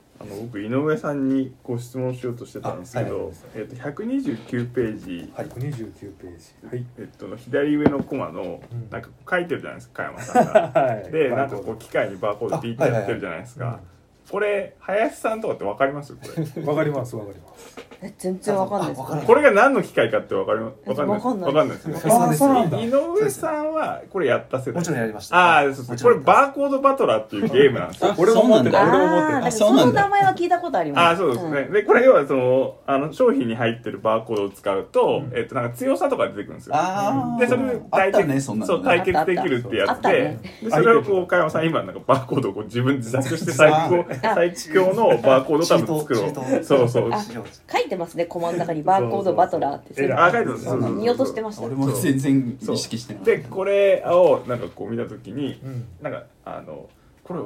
[0.42, 6.66] 僕井上さんにご質問しようとしてたんですけど、えっと129ページ、はい129ページ。
[6.66, 6.84] はい。
[6.98, 8.90] えっと、の左上のコマのうん。
[8.90, 10.52] なんか書いてるじゃないですか加山さんが。
[10.80, 11.10] はい。
[11.10, 13.80] でなんかこう機械にバーコードピーってやってるじゃないですか。
[14.30, 16.14] これ林さんとかってわかります？
[16.14, 16.20] こ
[16.56, 16.62] れ。
[16.66, 17.76] わかりますわかります。
[18.02, 22.90] え全然わかんないですあわかんないこれが何の機械かってわかりまわかんないわかんないわかんないですよ井
[23.22, 24.74] 上さんはこれやった世代。
[24.74, 25.36] もちろんやりました。
[25.36, 25.96] ああそうそう。
[25.96, 28.14] これバーコードバトラーっていうゲームなんですよ。
[28.18, 28.98] 俺も持ってたそうなんだ。
[28.98, 29.86] 俺も持ってたあーそうなんだ。
[29.86, 31.04] その名前は聞いたことあります。
[31.04, 36.74] ああそうですね、でこれ要はそのあの商品に入ってるバーコードを使うと、えっとなんか強さとか出てくるんですよ。
[36.76, 38.74] ああでそれであったねそんなの。
[38.74, 39.90] そう対決できるってやつで。
[39.90, 40.38] あったね。
[40.62, 46.32] でそれをこう加山さん今なんかバーコードをこう自分で自作して最高最強のバーコード多分作ろう。
[46.32, 47.10] トそうそう。
[47.12, 50.76] あ書いてますねコマの中にバーコードバトラーってあ書いてます。
[50.92, 51.62] 見落としてました。
[51.62, 55.84] 俺も全然意識してないでこれをなんかこう見た時にうん。
[56.02, 56.88] なんかあの
[57.24, 57.40] これ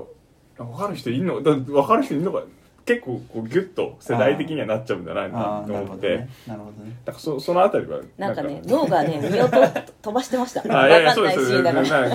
[0.64, 2.42] 分かる人いるのだ分かる人いるのか
[2.86, 6.96] 結構こうギュッと世代的にはなっちゃうんじゃないかあなあなるほどと思って、ねなるほどね。
[7.06, 9.58] なんかそそのあたりはなんかね脳がね 見落と
[10.02, 10.62] 飛ばしてました。
[10.68, 11.56] あいやいやわかんないシそうです。
[11.56, 12.08] ーンだから。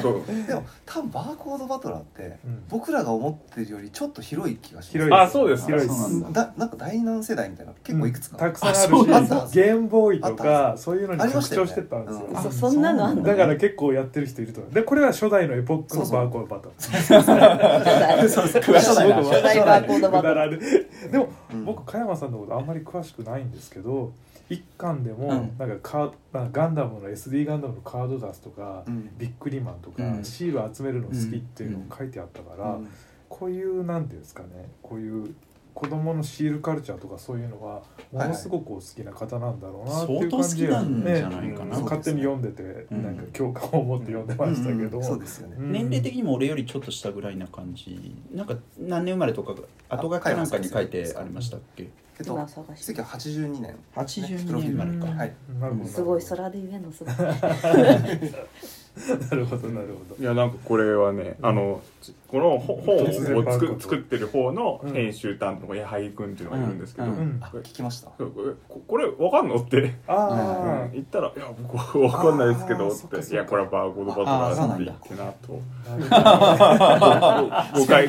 [0.47, 2.63] でも多分バーコードバトラーってうん。
[2.69, 4.91] 僕らが思ってるよりちょっと広い気がします。
[4.91, 5.65] 広いあそうです。
[5.65, 6.41] 広いそうなんだ。
[6.43, 6.53] だ。
[6.57, 8.89] なんか第何世代みたいな結構いくつか、たくさんあるし
[9.53, 12.25] ゲームボーイとかそういうのに拡張してたんですよ。
[12.29, 13.23] うんそそんなのあんの？
[13.23, 14.61] だから結構やってる人いると。
[14.61, 16.73] 思うでこれは初代のエポックのバーコードバトル
[18.29, 18.61] そうそう。
[18.61, 20.54] 詳しいな初代バーコードバトラー
[21.11, 21.65] でも、うん。
[21.65, 24.13] 僕加山さんのことあんまり詳しくないんですけど
[24.49, 25.57] 一巻でもうん。
[25.57, 29.09] なんかガンダムの SD ガンダムのカード出すとか、うん。
[29.17, 30.23] ビックリマンとか、うん。
[30.23, 32.87] シール集めるの好きっていうのを書いてあったから、うん。
[33.29, 35.35] こういうなんていうんですかねこういう
[35.75, 37.83] 子供のシールカルチャーとかそういうのは
[38.13, 41.83] ものすごくお好きな方なんだろうなっていう感じが相当好きなんじゃないかなうん。
[41.83, 45.03] 勝手に読んでて、うんなんか共感を持って読んでましたけど、うん。
[45.03, 45.71] そうですよね、うん。
[45.73, 48.15] 年齢的にも俺よりちょっと下ぐらいな感じ。
[48.33, 49.53] なんか何年生まれとか
[49.89, 51.89] 後書きかなんかに書いてありましたっけ？
[52.17, 53.75] えっと今探して1982年。
[53.95, 55.05] 82プロフィールまれか。
[55.05, 55.33] うんはい。
[55.59, 55.89] なるほど。
[55.89, 57.15] すごい空で言えんのすごい。
[58.95, 60.21] なるほどなるほど。
[60.21, 61.81] いやなんかこれはね、あの
[62.29, 67.17] この本本を作作ってる方の編集担当の矢作君っていうのがいるんですけど、うん。
[67.17, 68.07] うんあ聞きました。
[68.11, 68.29] これ
[68.69, 69.95] ここれわかんのって？
[70.07, 73.33] あ言ったら「いや僕わかんないですけど」って「そっかそっか。
[73.35, 75.15] いやこれはバーコードバトラー」って言って。
[75.15, 75.59] なと
[76.11, 78.07] あ誤解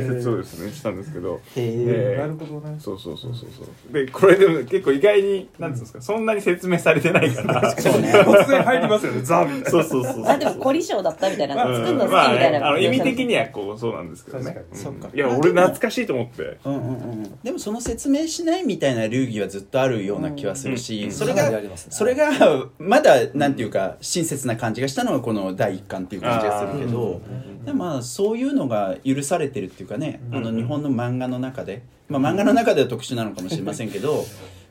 [0.00, 2.76] 説をですねしたんですけどへなえるほどね。
[2.78, 3.92] そうそうそうそうそう。
[3.92, 7.76] でこれでも結構意外になんていうんですかそんなに説明されてないから。
[7.76, 8.12] そうね。
[8.12, 9.70] 突然入りますよねザみたいな。
[9.70, 11.64] そうそうそうそうあでも凝り性だったみたいな。
[11.64, 12.64] うん作るの好きみまあたいなね。
[12.64, 14.44] あの意味的にはこうそうなんですけどね。
[14.44, 14.66] 確かに。
[14.70, 14.76] うん。
[14.76, 15.08] そっか。
[15.14, 16.58] いや俺懐かしいと思って。
[16.64, 21.50] うんうんうんでもその説明しないみたいな流儀はずっとあるような気はするし、うんそれが
[21.90, 22.30] それが
[22.78, 27.20] まだなんていうか親切な感じがしたのがこの第一巻っていう感じがするけど
[27.64, 34.26] でもまあそういうのが許されてるっていうかねあの日本の漫画の中で、まあ、漫画の中では特殊なのかもしれませんけど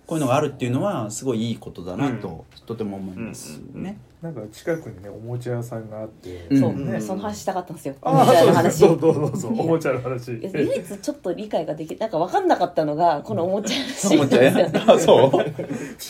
[0.05, 3.99] こういうのがあるっていうのはすごいいいことだなととても思いますね。
[4.23, 6.47] なんか近くにねおもちゃ屋さんがあって。
[6.49, 6.59] うん。
[6.59, 6.99] そう、ね。
[6.99, 7.95] その話したかったんですよ。
[8.01, 8.79] あみたいなあ話。
[8.79, 9.51] そうそうそうそう。
[9.51, 10.31] おもちゃの話。
[10.31, 13.77] 唯一ちょっと理解ができなんか分かんなかったのがこのおもちゃ
[14.11, 15.29] おもちゃあそう。
[15.29, 15.45] 不思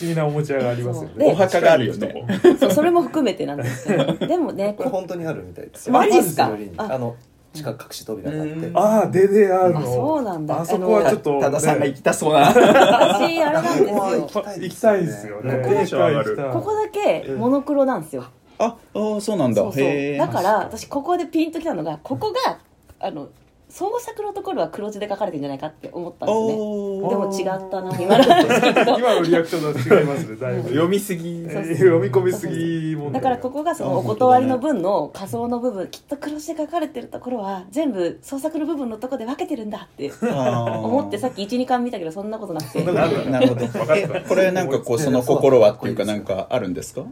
[0.00, 1.32] 議なおもちゃ屋がありますよでね。
[1.32, 2.26] お墓があるよね。
[2.58, 4.14] そうそれも含めてなんですけど。
[4.26, 5.92] でもねこれこ本当にあるみたいですよ。
[5.92, 6.50] マジっすか？
[6.78, 7.16] あの
[7.52, 12.40] 地下隠し扉があってうんああ DDR あのそうなんだあそこはちょっと、ね、多田さんが行きたそうな。
[12.48, 18.26] 私あれなんですよ行きたい行きたいですよねここだけここだけモノクロなんですよ
[18.58, 19.62] ああそうなんだ。
[19.62, 20.16] そうそう。
[20.18, 22.58] だから私ここでピンときたのがここが
[23.00, 23.30] あの
[23.70, 26.52] 創作のところは黒字で書かれてんじゃないかって思ったんですよね。
[26.56, 28.98] おでも違ったな 今の。
[28.98, 30.68] 今のリアクションと違いますねだいぶ。
[30.70, 31.44] 読みすぎ。
[31.50, 42.82] そうそう読み込みすぎだからここがそのお断りの分の仮想の部分きっと黒字で書かれてるところは全部創作の部分のところで分けてるんだって思思ってさっき12巻見たけどそんなことなくて。
[42.84, 43.30] なるほど。
[43.30, 43.66] なるほど。
[43.66, 47.04] 分かったえこれなんかこうその心はっていうかなんかあるんですか？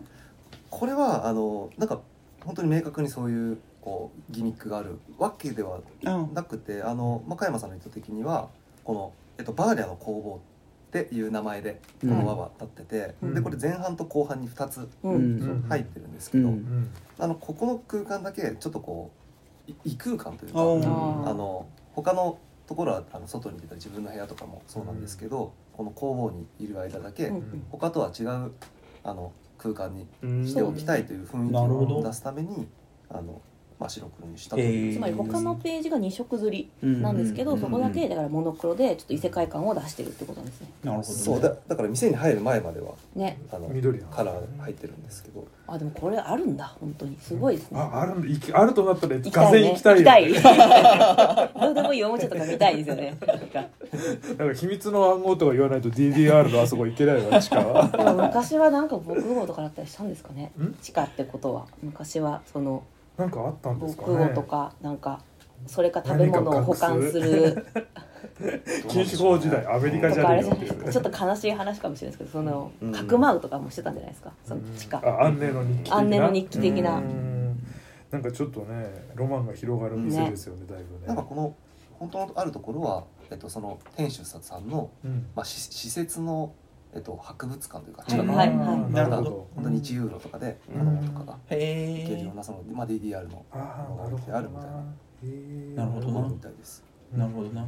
[0.70, 2.00] これはあのなんか
[2.44, 8.48] 本当に明確にそういうこうギミックがあるわけではあなくてあの、まあ、加山さんの意図的には
[8.84, 10.40] この、えっと、バーリャの工房
[10.88, 13.34] っていう名前でこの輪は立ってて、うん。
[13.34, 15.36] でこれ前半と後半に2つううん。
[15.36, 16.54] ん入ってるんですけど、うん。
[16.54, 16.90] うん。
[17.18, 19.10] あのここの空間だけちょっとこ
[19.68, 27.66] うい異空間というかあの他のところはあの外に出た自分の部屋とかもそうなんですけど、この工房にいる間だけ、うん。
[27.70, 28.52] 他とは違う
[29.04, 30.06] あの空間に
[30.46, 32.66] ししておきたいという雰囲気を出すために
[33.10, 33.40] あの、
[33.78, 34.92] まあ、白黒にしたとへいう。
[34.92, 34.94] ー。
[34.96, 37.02] つまり他のページが2色刷りうん。
[37.02, 37.60] なんですけど、うん。
[37.60, 40.68] そこだけだからモノクロでちょっと異世界観を出してるってことなんですね。
[40.82, 41.14] なるほどね。
[41.14, 41.54] そうだ。
[41.68, 43.38] だから店に入る前まではね。
[43.52, 45.46] あの緑なんですねカラー入ってるんですけど。
[45.66, 46.76] あでもこれあるんだ。
[46.80, 48.60] 本当にすごいですね、ああるんだ。
[48.60, 50.00] あるとなったら行きがぜんたいね。
[50.00, 51.60] 行きたいよ、行きたい。
[51.60, 53.16] どうでもいいおもちゃとか見たいですよね。
[54.38, 57.88] なんか秘密の暗号とか言わないと DDR のあそこ行けないわ 地下は。
[57.88, 60.52] でも昔はなんか防空壕とかだったりしたんですかね。
[60.58, 60.74] ん？
[60.80, 61.66] 地下ってことは。
[61.82, 62.82] 昔はその
[63.18, 64.08] なんかあったんで防すかね。
[64.14, 65.20] 空壕とかなんか
[65.66, 67.66] それか食べ物を保管する。
[68.88, 70.66] 禁止法時代アメリカじゃねえよっていう。
[70.66, 71.02] じゃないですか。
[71.02, 72.92] ちょっと悲しい話かもしれないですけどそのうん。
[72.92, 74.32] かくまうとかもしてたんじゃないですか。
[74.44, 74.98] その地下。
[75.04, 75.96] あ安寧の日記的な。
[75.96, 76.96] 安寧の日記的な。
[76.96, 77.62] うん。
[78.10, 81.06] なんかちょっとねロマンが広がる店ですよねだいぶね。
[81.06, 81.54] なんかこの
[81.98, 85.26] 本当のあるところは、えっと、その店主さんの、うん。
[85.34, 86.52] まあ、し施設の、
[86.94, 89.46] えっと、博物館というかはい近くにはいあーなるほど。
[89.54, 90.86] 本当に1ユーロとかで子うん。
[91.00, 94.36] 供とかがへ行けるようえなその、まあ、DDR のああなるほど。
[94.36, 94.64] あるみたい
[95.76, 95.84] な。
[95.84, 96.28] なるほどな。
[96.28, 96.84] みたいです。
[97.12, 97.66] なるほどな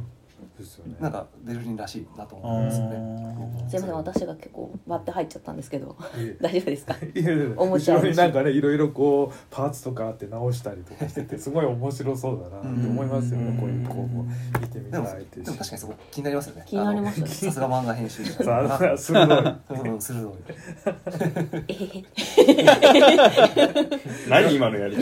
[0.85, 0.95] ね。
[0.99, 2.95] なんかベルリンらしいなとあ思うんですよね。
[2.97, 3.69] ー。
[3.69, 5.95] すいません私が結構割って入っちゃったんですけど。
[6.41, 6.95] 大丈夫ですか？
[7.15, 7.95] いやいやおもちゃ。
[7.95, 13.57] 後ろになんかねいろいろこうパーツとかあって直したりとかしてて すごい面白そうだなって思いますよね。
[13.59, 16.63] こういうこう見てみたいってでも確かにそこ気になりますよね。
[16.65, 18.43] 気になりますさすが漫画編集者。
[18.43, 20.33] さあ鋭いうん鋭い。
[24.29, 25.01] 何今のやり方？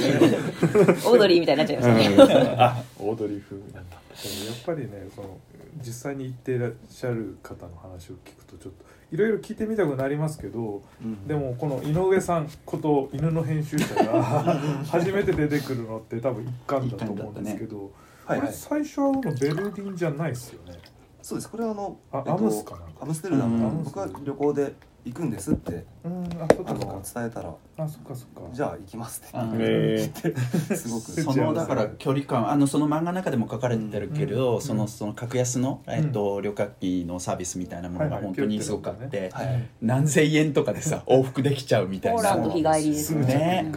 [1.10, 2.56] オードリーみたいになっちゃいましたね。
[2.58, 3.58] あオードリー風。
[3.58, 3.98] になった
[4.28, 5.38] やっぱりねその
[5.86, 14.60] 実際に行っていらっしゃる方の話を聞くとちょっといろいろ聞いてみたくなりますけどうんでもこの井上さんこと犬の編集者が
[14.90, 17.88] 初めて出てくるのって多分一巻だと思うんですけど、はい
[18.30, 18.40] はい。
[18.42, 19.12] これ最初は
[19.42, 20.78] ベルリンじゃないですよね。
[21.22, 21.50] そうです。
[21.50, 23.00] これはあのあえっとアムスかなんか。
[23.02, 23.68] アムステルダム。
[23.68, 23.84] うん。
[23.84, 24.74] 僕は旅行で
[25.06, 25.86] 行くんですって。
[26.04, 27.50] うんあそっあかそっの伝えたら。
[27.50, 28.42] かあそっかそっか。
[28.54, 29.38] じゃあ行きますって。
[29.38, 29.58] あー。
[29.60, 30.12] え
[30.76, 31.12] すごく。
[31.12, 34.62] そのだから 距離感あのその漫画の中でも書かれてるけれど、うん。
[34.62, 38.24] そのその格安の、えっと旅客機のサービスみたいなものがはいはい。
[38.26, 39.68] 本当にすごくあって、はい。
[39.82, 42.22] 何千円とかでさ往復できちゃうみたいな。
[42.22, 43.72] ポーランド日帰りですね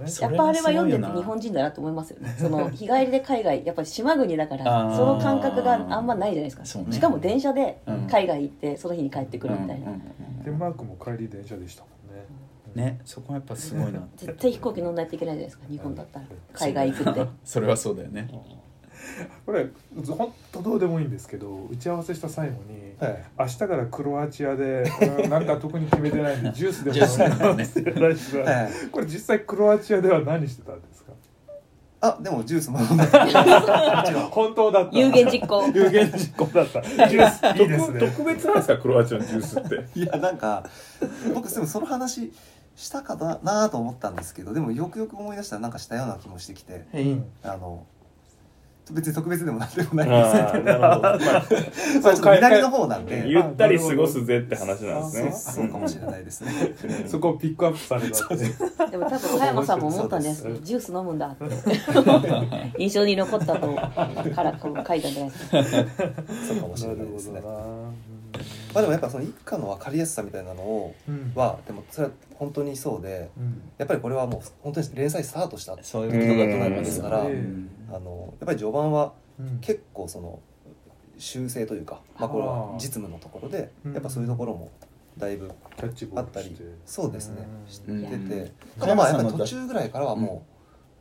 [0.00, 2.34] やっぱあれは読んでて日本人だなと思いますよね。
[2.38, 6.92] その日帰りで海外やっぱり島国だから その感覚があんまないじゃないですか、ね。
[6.92, 8.00] しかも電車でうん。
[8.10, 10.00] 海外行ってその日に帰ってくるみたいな、うんうんうん
[10.42, 12.92] デンマークも帰り電車でしたもんね。
[12.92, 14.00] ねそこはやっぱすごいな。
[14.16, 16.26] 絶対飛行機乗んないといけないじゃないですか日本だったら。
[16.52, 17.26] 海外行くって。
[17.44, 18.28] それはそうだよね
[19.46, 19.66] これ
[20.08, 23.24] 本当どうでもいいんですけど打ち合わせした最後にはい。
[23.38, 24.84] 明日からクロアチアで、
[25.22, 26.90] うんなんか特に決めてないんで ジュースで。
[26.90, 26.96] も
[27.50, 27.90] 飲みますって
[28.42, 28.68] はい。
[28.90, 31.12] これ実際クロアチアでは何してたんですか？
[32.02, 33.04] あでもジュースも飲んで
[34.30, 34.96] 本当だった。
[34.98, 35.66] 有言実行。
[35.74, 36.82] 有言実行だった。
[37.08, 38.00] ジュースいいですね。
[38.00, 39.86] 特別なんですかクロアチアのジュースって。
[40.00, 40.64] いやなんか
[41.34, 42.32] 僕でもその話
[42.76, 46.86] したかななと思ったんですけどでもよくよく思い出したらなんかしたような気もしてきて。
[46.94, 47.24] うん。
[47.42, 47.84] あの
[48.92, 50.36] 別に特別でもなんでもないんです。
[50.36, 53.24] ああなるほど、まあ、まあちょっと南の方なんで。
[53.26, 55.32] ゆったり過ごすぜって話なんですね。
[55.32, 56.52] そうそうかもしれないですね。
[57.06, 60.42] そこをピックアップされたでも多分加山さんも思ったんです。
[60.62, 61.44] ジュース飲むんだって。
[62.78, 63.74] 印象に残ったと
[64.34, 65.64] からこう書いたんじゃないですか。
[66.48, 67.40] そうかもしなれないですね。
[67.40, 68.09] るほどな
[68.72, 71.32] まあでもやっぱその一家の分かりやすさみたいなのをうん。
[71.34, 73.62] はでもそれは本当にそうでうん。
[73.78, 77.70] やっぱりこれはもう本当に連載スタートしたそういうことだと思いまですすからうん。
[77.88, 79.58] あのやっぱり序盤はうん。
[79.60, 80.40] 結構その
[81.18, 83.92] 修正というか、まあ、これは実務のところでうん。
[83.92, 84.70] やっぱそういうところも
[85.18, 86.56] だいぶキャッチボあったり
[86.86, 87.46] そうですね。
[87.64, 87.70] うん。
[87.70, 88.50] してうんてうん。
[88.78, 90.44] ただまあやっぱり途中ぐらいからはも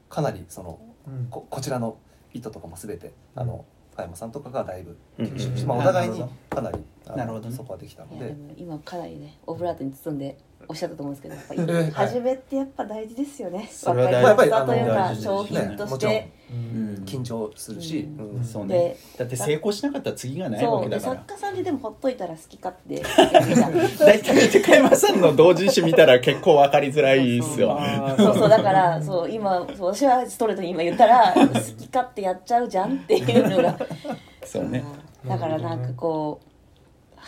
[0.08, 1.28] うかなりそのうん。
[1.30, 1.98] ここちらの
[2.34, 3.66] 意図とかも全てあの
[4.00, 5.68] 加山さんとかがだいぶうん吸収しうん。
[5.68, 7.56] まあお互いにかなりなるほどね。
[7.56, 8.36] そこはできたので。
[8.56, 10.38] 今かなりねオブラートに包んで
[10.70, 13.68] おっしゃったと思うんですけどやっぱり、ええ初めってやっぱ大事ですよね。
[13.72, 14.30] それは大事。
[14.30, 17.04] わかりやすさというか商品として、うん。
[17.08, 18.36] 緊張するし、うん。
[18.38, 18.44] うん。
[18.44, 18.76] そうね。
[18.76, 21.16] でだって成功しなかったら次がないわそうでけだから。
[21.16, 23.02] 作家さんででもほっといたら好き勝手
[24.06, 27.76] 大体高山さんの同人誌見たら結構分かりづらいっすよ。
[28.16, 33.76] そうそうだからそう今そう私はストレートに今言ったら 好き勝手やっちゃうじゃんっていうのが。
[34.46, 34.84] そうね。
[35.28, 36.50] だからなんかこう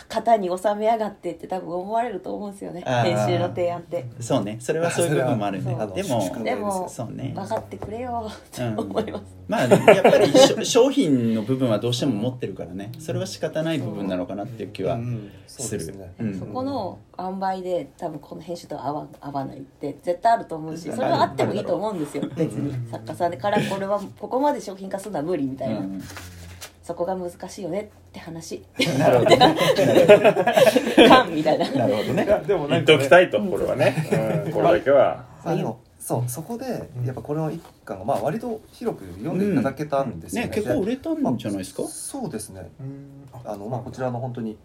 [0.09, 2.83] 型に収めやがってって多分思われると思うんですよね。
[2.85, 3.03] あー。
[3.03, 4.05] 編集の提案って。
[4.19, 4.57] そうね。
[4.59, 6.03] それはそういう部分もあるねそれはで。
[6.03, 6.37] そう。
[6.37, 7.33] もでもそうね。
[7.35, 8.29] 分かってくれよ。
[8.29, 12.91] って思います、まあやっぱりしょ商品の部分はどうしても持ってるからね。
[12.99, 15.31] それは仕方ない部分なのかなっていう気はうん。
[15.47, 16.13] そうするですね。
[16.19, 16.39] うん。
[16.39, 22.23] そこの塩梅で多分この編集と合わ合わないって絶対あると思うしそれはあってもいいと思うんですよ。
[22.35, 26.01] 別に作家さんからこれはここまで商品化するのは無理みたいな、うん
[26.83, 28.63] そこが難しいよねって話。
[28.97, 29.55] なるほどね。
[31.07, 32.25] かんみたいななるほどね。
[32.47, 35.25] でもな言っんか、ね、ときたいとこれはね、うん、これだけは。
[35.43, 36.65] あでもそうそこで
[37.05, 41.83] やっぱこの一巻がまあ割と広く読んでいただけたんですよね,で、ね結構売れたんじゃないですか？
[41.87, 42.69] そうですね。
[42.79, 43.29] うん。
[43.45, 44.57] あのまあこちらの本当に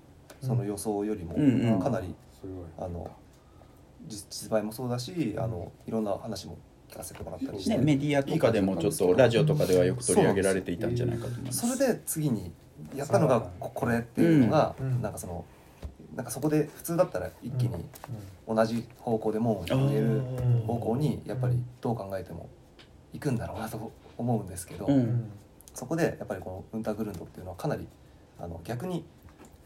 [0.43, 1.81] その予想よりもうんうん。
[1.81, 2.65] かなりすごい。
[2.79, 3.11] あの
[4.07, 6.57] 実実売もそうだしあのいろんな話も
[6.91, 11.69] 聞かせてもらったりして、ねメディアとかでもちょっとラジオとかではよく取り上げられていたんじゃないかと思います。
[11.69, 12.53] それで次に
[12.95, 15.03] やったのがここれっていうのが、うん。
[15.03, 15.45] なんかその
[16.15, 17.85] なんかそこで普通だったら一気に
[18.49, 20.23] 同じ方向でもう言える
[20.67, 22.49] 方向にやっぱりどう考えても
[23.13, 25.01] 行くんだろうなと思うんですけど、ううん。
[25.03, 25.31] ん
[25.75, 27.87] そこでやっぱりこのウンターグルンドっていうのはかなり
[28.41, 29.05] あの逆に、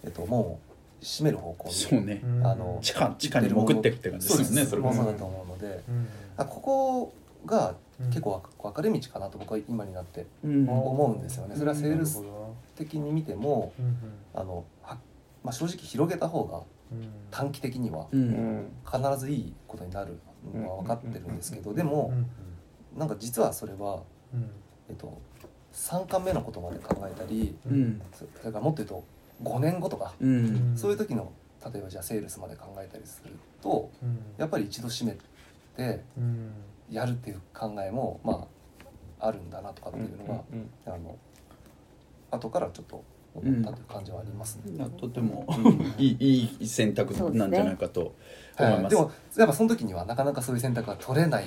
[0.03, 0.59] えっと、門を
[1.01, 2.21] 閉める方向にそうね。
[2.25, 2.47] うん。
[2.47, 6.09] あの地下地下に潜っていくって感じですよねそれそれももそうだと思うのでうん。
[6.30, 7.13] あここ
[7.47, 8.07] がうん。
[8.09, 10.69] 結構分かれ道かなと僕は今になってうん。
[10.69, 11.55] 思うんですよね。
[11.55, 12.23] それはセールス
[12.75, 13.73] 的に見ても
[14.35, 14.97] あのは、
[15.45, 16.63] まあ、正直広げた方が
[16.93, 17.09] うん。
[17.31, 20.19] 短期的には必ずいいことになる
[20.55, 22.13] のは分かってるんですけどでうも
[22.95, 22.99] ん。
[22.99, 24.03] なんか実はそれは、
[24.35, 24.51] うん。
[24.89, 25.19] えっと、
[25.75, 28.01] 3巻目のことまで考えたりうん。
[28.13, 29.05] そそれからもっと言うと
[29.43, 30.73] 5年後とかうん。
[30.75, 31.31] そういう時の
[31.71, 33.33] 例えばじゃあセールスまで考えたりする
[33.63, 34.19] とうん。
[34.39, 35.21] やっぱり一度閉めて
[35.79, 36.53] うん。
[36.91, 38.49] やるっていう考えもま
[39.21, 40.43] ああるんだなとかっていうのが、
[40.87, 41.17] あの
[42.31, 43.05] 後からちょっと
[43.35, 44.73] 思ったという感じはありますね。
[44.73, 45.47] いやとても
[45.99, 48.15] いいいい選択なんじゃないかと
[48.59, 48.97] 思いはい、ます。
[48.97, 51.47] でもやっぱその時にはなかなかそういう選択が取れない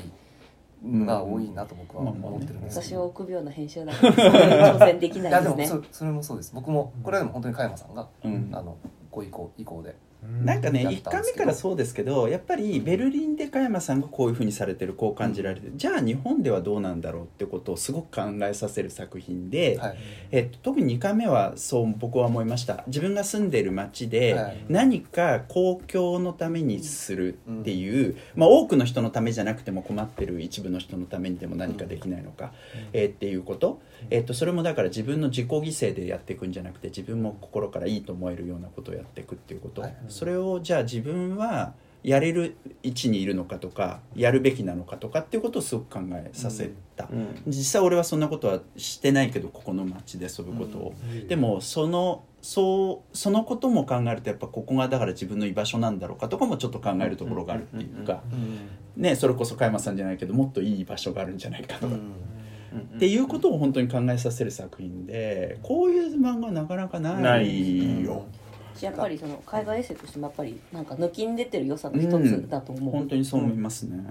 [0.85, 5.63] のが多いなと僕は思ってるんですけど、私は臆病な編集だから挑戦できいないですね。
[5.63, 6.53] やでもそそれもそうです。
[6.53, 8.49] 僕もこれはでも本当に加山さんが、うん。
[8.53, 8.77] あの
[9.11, 9.95] ご意向意向で
[10.43, 11.45] なんかねやっ1たんですけど。
[11.45, 19.97] 回目からそうですけどやっぱりベルリンで加山さんがこういうふうにされてるこう感じられてるじゃあ日本ではどうなんだろうってことをすごく考えさせる作品で、はい。
[20.31, 22.83] えっと、特に2回目はそう僕は思いました。
[22.87, 24.65] 自分が住んでいる町ではい。
[24.69, 32.53] 何か公共のためにするっていう、まあ、多くの人のためじゃなくても困ってる一部の人のためにでも何かできないのか、
[32.91, 47.41] えーっていうこと、えっと、それもだから自分の自己犠牲でやっていくんじゃなくて自分も心からいいと思えるようなことをやっていくっていうこと、はいそれをじゃあ自分はやれる位置にいるのかとかやるべきなのかとかっていうことをすごく考えさせた、うん。
[47.47, 50.93] 実際俺はそんなことはしてないけどここの街で遊ぶことを、
[51.27, 58.21] でもそのそうそのことも考えるとやっぱここがだから自分の居場所なんだろうかとかもちょっと考えるところがあるっていうか、
[58.97, 68.25] ね、それこそ加山さんじゃないけどもっといい場所があるんじゃないかとか、っていうことを本当に考えさせる作品でこういう漫画はなかなかないよ。
[68.81, 74.03] やっぱりその海外エッセイとしてもやっぱりなんか抜きん出てる良さの一つだと思う、本当にそう思いますね。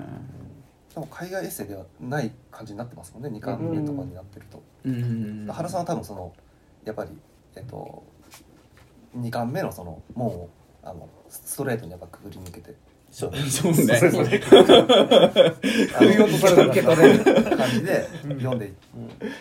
[0.95, 3.31] でも海外エッセイではない感じになってますもんね。
[3.31, 5.47] 2巻目とかになってると、うん。
[5.51, 6.33] 原さんは多分その
[6.85, 7.11] やっぱり
[7.57, 8.03] えっと
[9.17, 10.49] 2巻目のその門を
[10.83, 12.75] あのストレートにやっぱくぐり抜けて
[13.13, 13.99] そうそうね。
[13.99, 14.07] 振
[16.07, 18.73] り落とされた受け取れる感じで読んで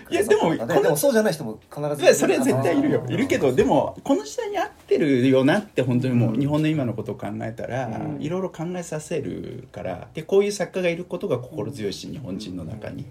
[0.10, 3.06] いやでもででもそうじゃない人も必ずいやそれは絶対いるよ。
[3.08, 8.22] いるけどでもこの時代に合ってるよなって本当にもう日本の今のことを考えたらうん。
[8.22, 13.06] いろいろ考えさせるからでこういう作家がいることが心強いし日本人の中に。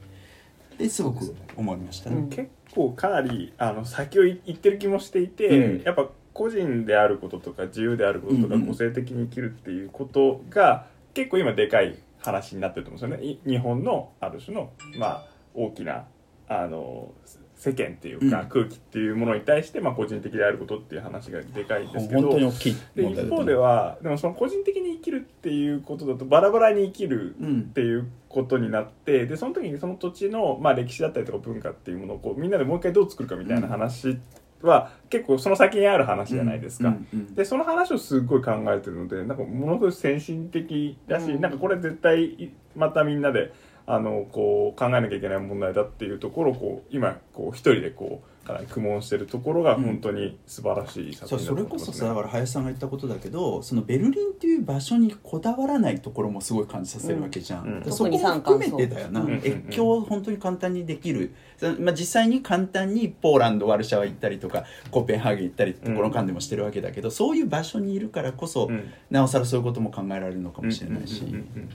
[0.76, 2.16] ですごく思いましたね。
[2.16, 2.28] うん。
[2.28, 5.82] 結構かなりあの先を行ってる気もしていて、うん。
[5.84, 6.08] やっぱ
[6.40, 13.38] 個人であることとか自由であることとか個性的に生きるっていうことが結構今でかい話になってると思うんですよね。
[13.44, 16.06] い日本のある種のまあ大きな
[16.48, 17.12] あの
[17.56, 18.48] 世間っていうか、うん。
[18.48, 22.30] 空気っていうものに対してまあ個人的であることっていう話がでかいんですけど。
[22.30, 34.18] で一方ではでもその個人的に生きるっていうことだとバラバラに生きるうんっていうことになってでその時にその土地の、まあ、歴史だったりとか文化っていうものをこうみんなでもう一回どう作るかみたいな話
[34.62, 36.88] は、結構その先にある話じゃないですか。
[36.88, 43.52] うんうんでその話をすっごい考えてるのでなんかものすごい先進的だし、うんなんかこれ絶対またみんなで
[43.86, 51.14] あのこう考えなきゃいけない問題だっていうところをこう今こう一人でこうかなり苦悶してるところがうん本当に素晴らしい。
[51.14, 51.78] 作そうそれ品だと思い。
[51.78, 54.56] ます、ねこそさだから林さんが言ったことだけどそのベルリンってい。
[54.56, 56.00] う場所にこだわらない。
[56.00, 56.66] ところもすごい。
[56.66, 61.32] 感じさせるわけじゃん、うんでそこも含めてだよな、特に三冠越境を本当に簡単にできる、
[61.80, 67.42] まあ、実際に簡単にポーランドワルシャワ行ったりとかコペンハーゲン行ったりってところ間でもしてるわけだけど、そうい。
[67.42, 67.98] う場所にい。
[67.98, 69.62] るからこそ、うんなおさらそうい。
[69.62, 71.08] うことも考えられるのかもしれない。
[71.08, 71.68] し、うんうんうんうん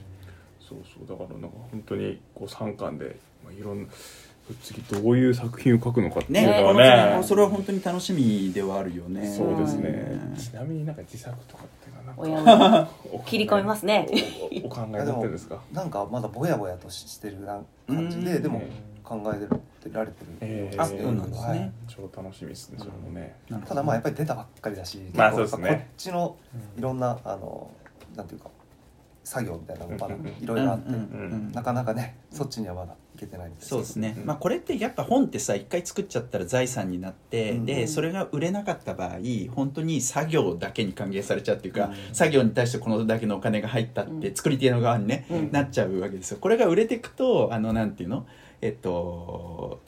[0.66, 3.60] そうそうだからなんか本当にこう3巻で、まあ、い。
[3.60, 3.88] ろんな
[4.62, 6.46] 次どういう作品を書くのかっていうね。
[6.46, 9.26] のはこのねそれは本当に楽しみではあるよね。
[9.36, 9.88] そうですね。
[10.30, 10.36] うん。
[10.36, 12.88] ちなみになんか自作とかっていうのは親なんか
[13.26, 14.06] 切り込みますね。
[14.62, 18.62] おお考えになってるんですかなんかまだぼやぼやとしてるな感じうんででも
[19.04, 19.48] 考え
[19.92, 23.36] られてるえーあそうなんですねはい超楽しみですねそれもね
[23.66, 26.36] ただまあやっぱり出たばっかりだしまあそうですねこっちの
[26.76, 27.70] いろんなあの
[28.16, 28.50] なんていうか
[29.26, 30.92] 作業みたいなのもまだいろいろあって
[31.52, 34.24] なかなかねそっちにはまだいけてないんですそうですね、うん。
[34.26, 39.18] まあ、これってやっぱ本ってさ一回作っちゃったら財産になって、うんでそれが売れなかった場合
[39.52, 45.50] 本当に作業だけに還元されちゃうっていうか、うん作業に対してこのだけのお金が入ったって、作り手の側にね、うん。
[45.50, 46.38] なっちゃうわけですよ。
[46.40, 48.26] これが売れていくとあのなんていうの？
[48.62, 49.80] えっと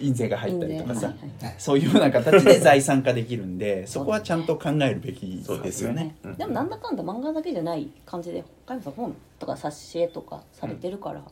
[0.00, 1.54] 印税が入ったりとかさ、はいはいはい。
[1.58, 6.04] そういうような形で財産化できるんで そこはちゃんと考えるべきですよね。
[6.04, 6.36] ねうん。
[6.36, 11.22] でもなんだかんだ漫画だけじゃない感じで他にも本とか挿絵とかされてるから、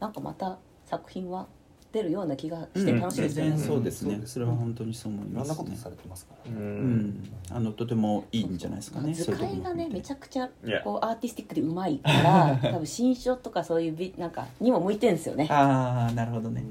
[0.00, 1.46] なんかまた作品は
[1.92, 5.54] 出るような気がして楽しいですよね、全然そうですね、うんそれは本当にそう思いいろますね。
[5.54, 6.96] んなことされてますからううん。
[7.06, 9.14] ん、あのとてもいいんじゃないですかね。
[9.14, 10.50] 図解がねめちゃゃくちゃ
[10.84, 15.46] こうアーティスティックでうまいから 多分新書とかそういう美なんかにも向いてるんですよね。
[15.50, 16.64] ああなるほどね。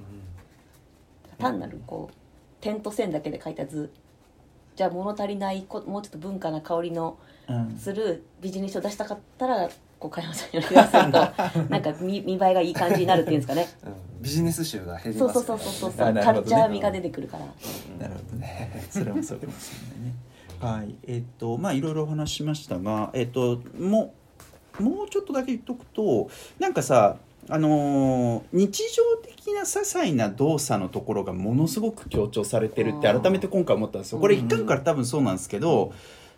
[1.37, 2.15] 単なるこう
[2.61, 3.91] 点と線だけで描いた図。
[4.75, 7.17] じゃあ物足りないこもうちょっと文化な香りの
[7.47, 7.77] うん。
[7.77, 9.69] するビジネス書出したかったら
[9.99, 13.67] こう加山さんにお願いすると なんか見見栄えがいい感じになるっていうんですかね。
[13.85, 14.23] うん。
[14.23, 15.91] ビジネス集が減りそうますそうそうそう。
[15.91, 16.41] そう、あなるほどね。
[16.41, 17.45] カルチャー味が出てくるから。
[17.99, 18.87] なるほどね。
[18.89, 20.15] それもそうかもしれないね。
[20.59, 24.13] はい、えっ、とまあいろいろお話ししましたが、えっ、とも
[24.79, 26.29] うもうちょっとだけ言っとくと、
[26.59, 27.17] なんかさ。
[27.49, 34.19] あのー日常的な些細な動作のところがものすごく強調されてるって改めて今回思ったんですよ。
[34.19, 35.93] これ一巻から多分そうなんですけど、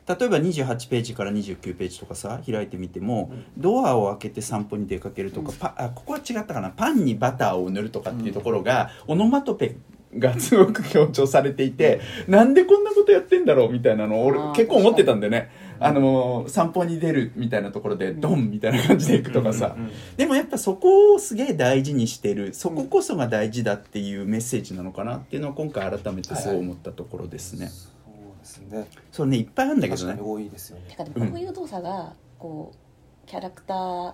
[0.08, 6.72] 例えば28ページから29ページとかさ開いてみても、ドアを開けて散歩に出かけるとか、パあここは違ったかな？
[6.72, 9.78] パンにバターを塗るとかっていうところが、オノマトペ
[10.18, 13.72] がすごく強調されていて、なんでこんなことやってんだろう？
[13.72, 22.53] みたいなのを俺結構思ってたんでねあのー散歩に出るみたいなところでドンみたいな感じで行くとかさ、うんうんでもやっぱそこをすげえ大事にしてる。
[22.53, 28.88] そここそが大事だっていうメッセージなのかなっていうのを今回改めてそう思ったところですね、そうですね。
[29.11, 29.38] それね。
[29.38, 30.19] いっぱいあるんだけどね。
[30.19, 30.86] 多いですよね。
[30.89, 34.13] てかでもこういう動作がこうキャラクター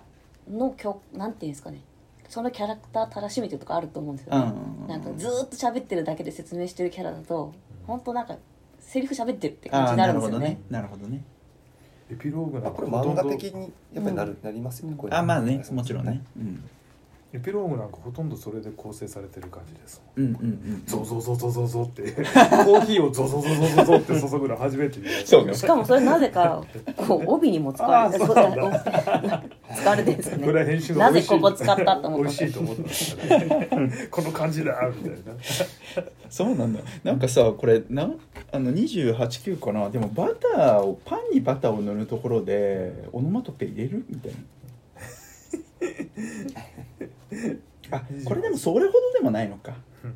[0.50, 1.82] のきょなんていうんですかね。
[2.30, 4.88] そのキャラクターたらしめてるとかあると思うんですよね、うん。
[4.88, 7.54] なんかずーっと喋ってるだけで説明してるキャラだと
[7.86, 8.38] 本当なんか
[8.80, 10.60] セリフ喋ってるって感じになるんですよね。
[10.70, 11.12] なるほどね。
[11.12, 11.24] なるほどね
[12.14, 15.18] エピローグなんかまあこれほとんど漫画的にやっぱりなる、なりますよねこういうの。
[15.18, 16.64] あまあねもちろんね、うん、
[17.34, 20.28] エピローグなんかほとんどそれで構成されてる感じですもん。
[20.28, 20.48] うんうんう
[20.78, 22.12] んゾゾゾゾゾゾって。
[22.14, 25.28] コーヒーをゾゾゾゾゾゾって注ぐの初めて見ました。
[25.28, 26.64] そうかしかもそれなぜか
[26.96, 28.30] こう帯にも使われて使
[29.90, 33.92] われてるんですよこれ編集がなぜここ使ったと思った美味しいと思ったね。
[34.12, 35.34] この感じだみたいな。
[36.30, 36.82] そうなんだ。
[37.04, 38.20] なんかさこれなん
[38.54, 39.90] あの289かな。
[39.90, 44.32] でもバターをパンにバターを塗るところでオノマトペ入れるみたい
[47.90, 47.98] な。
[47.98, 49.74] あこれでもそれほどでもないのか。
[50.04, 50.16] うん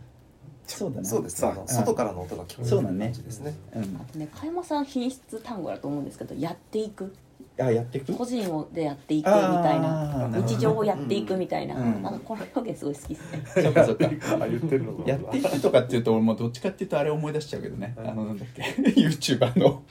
[0.68, 1.06] そうだな。
[1.08, 1.38] そうです。
[1.66, 3.56] 外からの音が聞こえるそうだね感じですね。
[3.74, 4.20] うん。
[4.20, 7.16] ね加山さん品質単語だと思うんですけどやっていく
[7.60, 8.14] あやっていく？
[8.14, 12.02] 個人をでやっていくみたいな日常をやっていくみたいな、うん。
[12.04, 12.14] なん。
[12.14, 13.44] かこの表現すごい好きですね。
[13.64, 14.06] そうかそうか。
[14.06, 17.96] あ言ってるのやっていくとかっていうと俺もどっちかっていうとあれ思い出しちゃうけどね。
[17.98, 18.62] あのなんだっけ？
[18.92, 19.82] YouTuber の。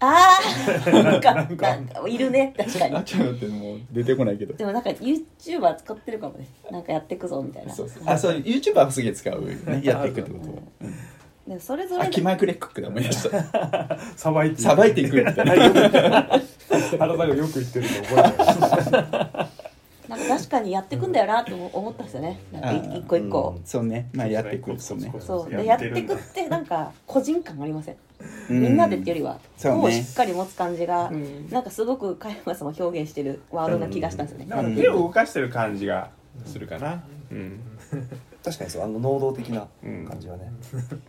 [0.00, 0.38] あ
[0.86, 1.76] あなんか なんか。
[2.08, 2.52] いるね。
[2.56, 2.96] 確かに。
[2.96, 4.54] あちょってもう出てこないけど。
[4.54, 6.46] でもなんか YouTuber 使ってるかもね。
[6.70, 7.72] なんかやっていくぞみたいな。
[7.74, 8.02] そうそう。
[8.06, 10.94] あそう YouTuber はすげえ使うよねやっていくってことはうん
[11.46, 13.98] でそれぞれあ気前くれクックだ思い出した。
[14.16, 16.40] さばいてさばいていくみたいな。
[16.98, 18.90] 原がよく言ってるの覚えてます
[20.08, 22.40] なんか確かにやっていくんだよなと思ったんですよね。
[22.52, 24.08] なんかあー一個一個そうね。
[24.12, 25.12] まあやっていくそうね。
[25.20, 27.96] そうでややっていくってなんか個人感ありません。
[28.50, 28.60] うん。
[28.60, 29.80] みんなでっていうよりはそうね。
[29.80, 31.48] 手をしっかり持つ感じがうん。
[31.50, 34.46] なんかすごく加山さんも表現してるワードな気がしたんですよね。
[34.48, 36.10] なんか手を動かしてる感じが
[36.44, 37.02] するかな。
[37.30, 37.60] うん
[38.44, 40.52] 確かにそうあの能動的な感じは ね、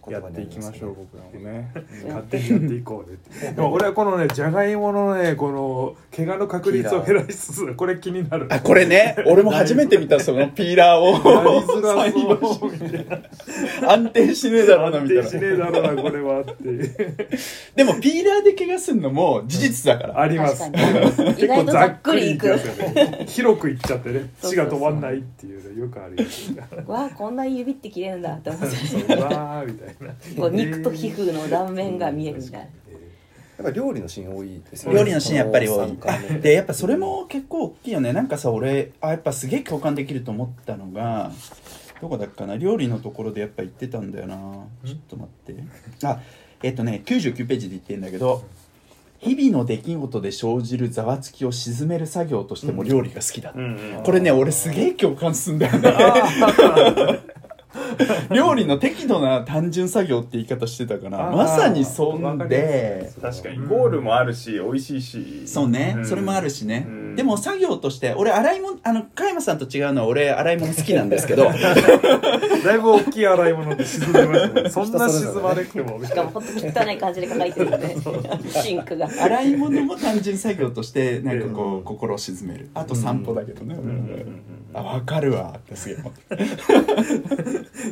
[0.07, 1.71] やっていきましょう僕らもね。
[2.07, 8.47] 勝手にやっていこうねって でも俺はこのねじゃがいものねこの怪我の確率を減らしつつこれ気になる。
[8.49, 9.15] あこれね。
[9.25, 11.15] 俺も初めて見たそのピーラーを
[13.89, 16.95] 安定しねえだろうなみたい安定しねえなだろうなこれはっていう。
[17.75, 20.19] でもピーラーで怪我するのも事実だから。
[20.21, 20.59] あります。
[20.71, 21.43] 確かに。
[21.43, 22.47] 意外とざっくりいく。
[22.47, 23.25] 結構ざっくりいきますよね。
[23.27, 28.65] 広くいっちゃってね血が止まんないっていうのよくあるやつわあこんなに指って切れるんだって思って
[29.15, 30.13] わーみたいな。
[30.35, 32.57] こう肉と皮膚の断面が見えるみたいな。
[32.59, 32.69] やっ
[33.63, 34.99] ぱり料理のシーン多いですよね。
[34.99, 35.97] 料理のシーンやっぱり多い
[36.41, 38.11] でやっぱそれも結構大きいよね。
[38.11, 41.31] なんかさ俺あやっぱすげえ共感できると思ったのが
[42.01, 42.57] どこだっけかな？
[42.57, 44.35] 料理のところでやっぱ言ってたんだよな。
[44.83, 45.63] ちょっと待って。
[46.05, 46.19] あ
[46.61, 48.43] えっとね99ページで言ってんだけど
[49.23, 53.63] 日々の出来事で生じるざわつきを鎮める作業としても料理が好きだ、うん
[53.97, 54.03] うん。
[54.03, 57.23] これね俺すげえ共感すんだよね。
[58.31, 63.11] 料理の適度な単純作業って言い方してたからまさにそんで。
[63.21, 63.57] 確かに。
[63.65, 65.47] ゴールもあるし美味しいし。
[65.47, 66.05] そうね、ん。
[66.05, 71.51] それもあるしね、うんでも作業として俺洗い物あの加山さんと違うのは俺洗い物好きなんですけど。
[72.63, 74.69] だいぶ大きい洗い物で沈んでましたね。
[74.71, 75.97] そんな沈まなくても。
[75.97, 76.43] みしたかも本
[76.73, 77.95] 当汚い感じで書いてるんで
[78.49, 79.07] シンクが。
[79.07, 82.69] 洗い物も単純作業としてなんかこう心を鎮める。
[82.73, 83.75] あと散歩だけどね、
[84.73, 86.23] あ分かるわってすげえ思って。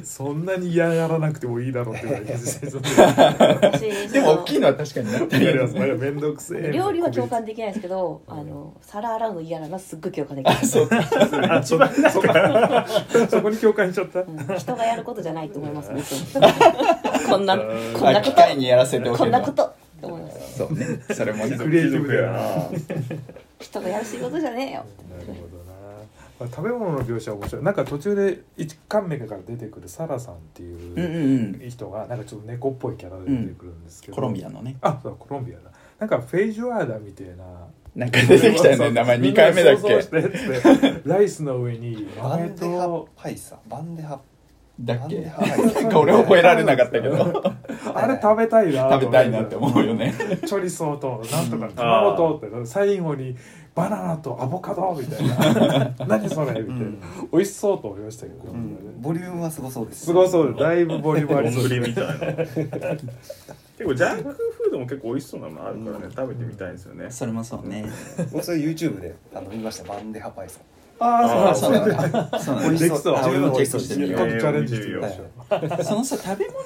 [0.03, 5.19] そんなに嫌がらなくてもいいだろうってぐらいでも大きいのは確かにな
[5.95, 6.71] 面倒くせえ。
[6.71, 10.51] 料理は共感できないですけどあの皿洗うの嫌なのはすっごい共感できる。
[10.51, 14.21] あそうあそそそこに共感しちゃった。
[14.21, 14.57] うん。
[14.57, 16.01] 人がやることじゃないと思いますね
[17.29, 18.35] こんなこんなこと。
[18.35, 20.57] 械にやらせてこんなことって思います。
[20.57, 20.85] そうね。
[21.13, 21.57] それもね。
[21.57, 22.31] クリエイティブだよ。
[22.31, 22.69] な
[23.59, 24.85] 人がやる仕事じゃねえよ。
[25.19, 25.73] なるほどな、
[26.39, 27.63] まあ、食べ物の描写は面白い。
[27.63, 31.69] なんか途中で一巻目から出てくるサラさんってうんうんいううん。
[31.69, 34.75] 人がなんかちょっと猫っぽいキャラで出てくるんですけど、コロンビアのね。
[34.81, 35.63] あそうコロンビアだ。
[35.99, 37.43] なんかフェイジュアーダみたいな
[37.95, 39.17] なんか出てきたよね名前。
[39.17, 41.01] 2回目だっけ？
[41.05, 44.19] ライスの上にバ豆ンデハとパイサバンデハ
[44.79, 45.15] だっけ？
[45.15, 47.43] バンデハパイサなんか俺覚えられなかったけど。
[47.93, 50.13] あれ食べたいな食べたいなって思うよね。
[50.45, 53.35] チョリソーとなんとか卵とって最後に
[53.75, 55.93] バナナとアボカドみたいな。
[56.07, 56.91] 何それみたいな、
[57.33, 59.01] 美味しそうと思いましたけど、うん。
[59.01, 60.05] ボリュームはすごそうです。
[60.05, 60.53] すごそう。
[60.53, 61.69] でだいぶボリュームありそう。
[61.69, 62.13] 丼みたいな
[63.81, 67.09] 結構ジャンクフードも結構美味しそうなのあるからね食べてみたいんですよね。
[67.09, 67.85] それもそうね。
[68.31, 69.87] 僕それ YouTube であの見ました。
[69.91, 70.59] バンデハパイサ
[70.99, 72.07] ああそうなんだ。
[72.09, 72.39] だ。
[72.39, 72.69] そうなんだ。
[72.69, 73.15] 美味しできそう。
[73.15, 74.17] あ俺もチェックしてみよ。
[75.79, 76.57] うそのさ食べ物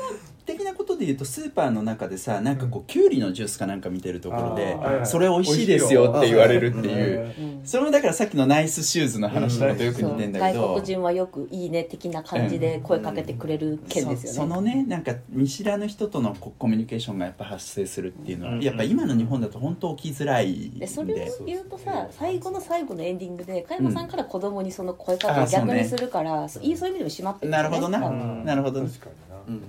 [1.06, 7.62] で言うとスーパーの中でさなんかこうキュウリのジュースかなんか見てるところでそれ美味しいですよって言われるっていうう。
[7.64, 7.66] ん。
[7.66, 10.68] それもだからさっきのナイスシューズの話とかとよく似てんだけど。
[10.68, 18.58] 外国人はよくいいね的な感じで声かけてくれる件ですよね、そそのねなんか見知らぬ人とのこコミュニケーションがやっぱ発生するっていうのうん。
[18.58, 20.88] はやっぱ今の日本だと本当起きづらいんで。
[20.88, 27.98] それでを言うとさ最後の最後のエンディングで加山さんから子供にその声かけを逆にするから、そういいそういう意味でも締まってるんですよね。
[27.98, 28.44] なるほどな。
[28.44, 29.25] なるほど確かに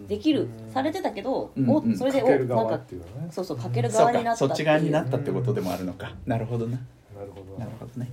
[0.08, 0.72] できるうん。
[0.72, 1.70] されてたけど、うんうん。
[1.94, 2.80] おそれでおなんか
[3.30, 4.48] そうそうかける側になったか。
[4.48, 6.14] そっち側になっったってことでもあるのか。
[6.26, 6.72] なるほどな。
[7.16, 7.58] なるほど。
[7.58, 8.08] なるほどね。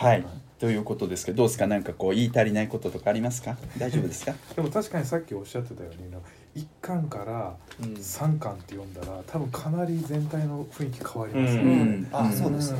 [0.00, 0.06] うん。
[0.06, 0.24] はい。
[0.58, 3.56] ということですけどどうですかなんかこう言い足りないこととかありますか？
[3.76, 4.34] 大丈夫ですか？
[4.56, 7.92] でも確かにさっきおっしゃってたように1巻からうん。
[7.94, 12.08] 3巻って読んだら多分かなり全体の雰囲気変わりますうね、ん。
[12.12, 12.78] あそうですね。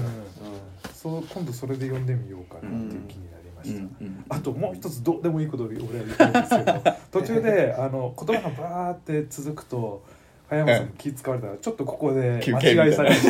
[0.95, 3.34] そう今度それで読んでみようかなっていう気になり
[3.65, 4.25] まうした、んうん。
[4.29, 10.03] あともう一つどうでもいいことを俺は言ってるんですけど途中で あの言葉がバーって続くと
[10.49, 13.17] 葉山さんも気使われたらちょっとここで間違いされて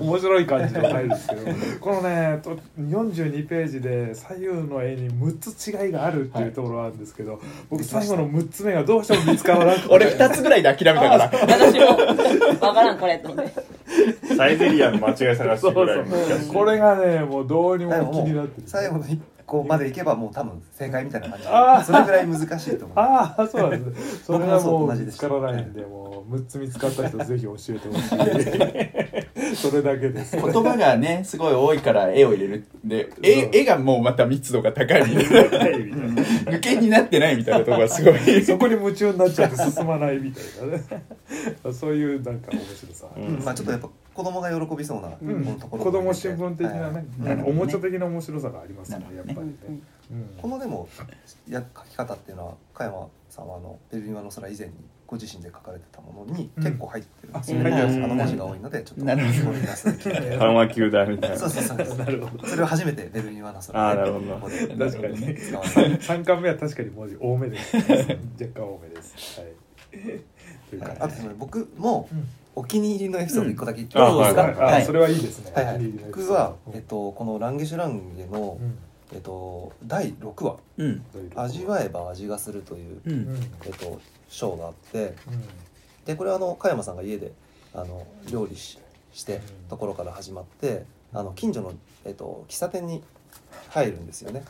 [0.00, 1.42] 面白い感じで入るんですけど
[1.80, 9.88] このねと42ページで左右の絵に6つ違いがあるっていうところがあるんですけど、僕最後の6つ目がどうしても見つからなくて。
[9.90, 11.30] 俺2つぐらいで諦めたから。
[11.32, 11.86] 私も。
[12.66, 13.18] わからんこれ。
[13.18, 13.52] と思って
[14.36, 16.52] サイゼリアの間違い探しぐらい難しい。
[16.52, 21.84] これがねもうどうにも気になってる最後の一個までいけばもう多分正解みたいな感じあー。
[21.84, 22.98] それぐらい難しいと思う。
[22.98, 24.22] ああそうなんですね。
[24.24, 25.28] それがもう見つ僕もそう同じでした。
[25.28, 29.26] からないんでもう6つ見つかった人ぜひ教えてほしい
[29.56, 30.36] それだけです。
[30.36, 32.64] 言葉がねすごい多いから絵を入れる。
[32.84, 35.58] で絵絵がもうまた密度が高いみたいな。
[36.52, 38.16] 抜けになってないみたいなところがすごい。
[38.44, 41.04] そこに夢中になっちゃって進まないみたいなね。
[41.72, 43.22] そういうなんか面白さ、うん。
[43.24, 43.44] うん。
[43.44, 45.44] まあちょっとやっぱ子供が喜びそうなこうん。
[45.44, 49.54] のところ子供新聞的なね、おもちゃ的な面白さがありますねやっぱりね、
[50.40, 50.88] このでも
[51.48, 54.74] や書き方っていうのは加山さんはあのベルリンワの空以前に
[55.10, 56.62] ご自身で書かれてたものにうん。
[56.62, 59.32] 結構入ってるんですよ、あね入ってますあの文字が多いのでちょっとなるほど。
[59.34, 61.36] 絞り出す球団みたいな。
[61.36, 62.46] そうそうそうなるほど。
[62.46, 64.26] それを初めてベルリンワの空あーなるほど。
[64.38, 65.76] 確かになるほどね使われて。
[66.06, 69.40] 3巻目は確かに文字多めです若干多めです。
[69.40, 70.90] はい。
[71.00, 72.28] あと僕もうん。
[72.56, 74.82] お気に入りのエピソード1個だけ言ってうんいいですか、あはいはい。
[74.82, 75.52] あそれはいいですね。
[75.54, 75.78] はいはい。
[76.10, 78.78] 僕は、うんえっと、この「ランゲシュランゲの」うん
[79.12, 80.56] えっと、第6話。
[80.78, 81.04] うん
[81.34, 83.34] 「味わえば味がする」という、ううん。
[83.34, 85.08] んえっと、章があって。
[85.08, 85.14] うん。
[86.04, 87.32] でこれはあの加山さんが家で
[87.74, 88.78] あの料理し
[89.12, 93.02] してうんところから始まってあの近所の、えっと、喫茶店に
[93.68, 94.42] 入るんですよね。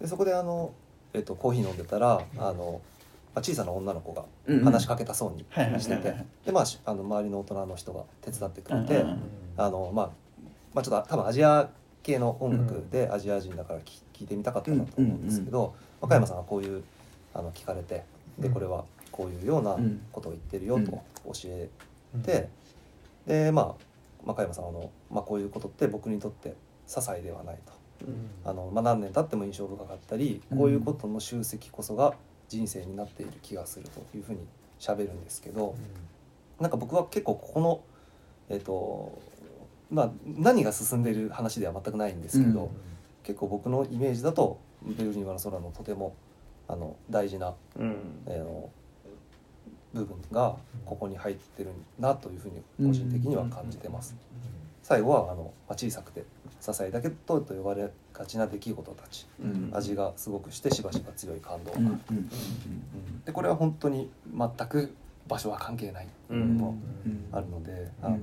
[0.00, 0.72] でそこであの、
[1.12, 2.80] えっと、コーヒー飲んでたらあの、
[3.34, 4.64] まあ、小さな女の子がうんうん。
[4.64, 9.18] 話しかけたそうにはいはいはいしでまあしあの周りの大人の人が手伝ってくれて、うんうん
[9.56, 10.10] あのまあ、
[10.74, 11.68] まあちょっと多分アジア
[12.04, 16.84] 系の音楽でアジア人だから聴聞いてみたかったなと思うんですけど和歌山さんがこういう
[17.34, 18.04] あの聞かれて
[18.38, 19.76] でこれはこういうような
[20.12, 21.02] ことを言ってるよと教
[21.46, 21.68] え
[22.22, 22.48] て
[23.26, 23.84] でまあ
[24.24, 26.54] 和歌山さんはあの、まあ、こういうことって僕にとって些
[26.86, 27.72] 細ではないと。
[28.44, 32.12] あの、まあ、何年経っても印象深かったりこういうことの集積こそが
[32.48, 34.40] 人生になっている気がするというふうに
[34.78, 35.74] 喋るんですけど。
[36.60, 37.80] なんか僕は結構ここの
[38.48, 39.18] えっ、と
[39.90, 42.68] まあ何が進んでいる話では全くないんですけど、うん。
[43.22, 46.14] 結構僕のイメージだとベルリンワの空のとても
[46.68, 47.96] あの大事な、うん。
[48.26, 48.70] えーの
[49.94, 51.70] 部分がここに入ってる
[52.00, 54.16] なというふうに個人的には感じてます。
[54.82, 56.24] 最後はあの、まあ、小さくて些
[56.60, 59.70] 細だけどと呼ばれがちな出来事たち、うん。
[59.72, 61.84] 味がすごくしてしばしば強い感動うん。
[61.84, 62.28] が、うん。
[63.24, 64.92] でこれは本当に全く
[65.28, 66.74] 場所は関係ないも
[67.04, 67.24] うん。
[67.32, 68.20] あるので、うんあのや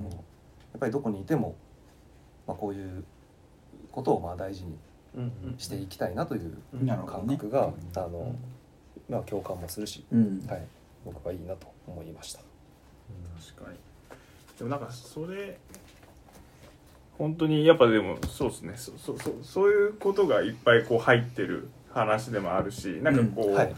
[0.76, 1.54] っぱりどこにいても、
[2.46, 3.04] まあ、こういう
[3.90, 4.76] ことをまあ大事に
[5.14, 6.56] うんしていきたいなという
[7.06, 8.34] 感覚が、あの
[9.08, 10.44] まあ、共感もするし、うん。
[10.48, 10.62] はい、
[11.04, 12.40] 僕はいいなと思いました。
[13.54, 13.78] 確かに。
[14.58, 15.58] でもなんかそれ
[17.18, 18.72] 本当にやっぱでもそうですね。
[18.76, 23.74] そそそそういうことがいっぱいこう入ってる話でもあるしなんかこう、はい、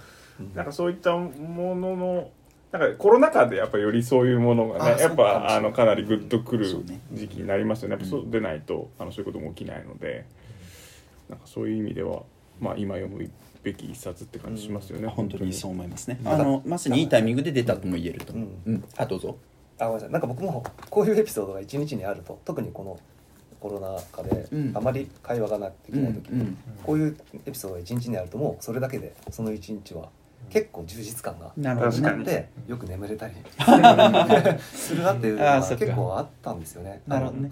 [0.55, 2.30] なんかそういったものの
[2.75, 6.66] なんかコロナ禍でやっぱよりそういうものがねやっぱあのかなりグッとくる
[7.12, 7.93] 時期になりますよね。
[7.93, 10.27] やっぱそうでないとあのそういうことも起きないので
[11.29, 12.25] なんかそういう意味では
[12.59, 13.31] まあ今読む
[13.62, 15.53] べき一冊って感じしますよね、本当に。
[15.53, 16.18] そう思いますね。
[16.20, 18.33] うんあのまさにいいタイミングで出たとも言えると。
[18.33, 18.49] 思う。
[18.49, 19.37] ううん、あどうぞ。
[19.79, 20.11] あごめんなさい。
[20.11, 22.99] なんか僕もこういうエピソードが一日にあると特にこの
[23.61, 24.72] コロナ禍でうん。
[24.75, 26.59] あまり会話がなってきない時に、うん。
[26.83, 27.16] こういう
[27.47, 30.09] エピソードが一日にあるともうそれだけでその一日は
[30.51, 31.47] 結構充実感が。
[31.47, 33.34] あってよく眠れたり
[34.61, 37.03] するなっていうのが結構あったんですよね。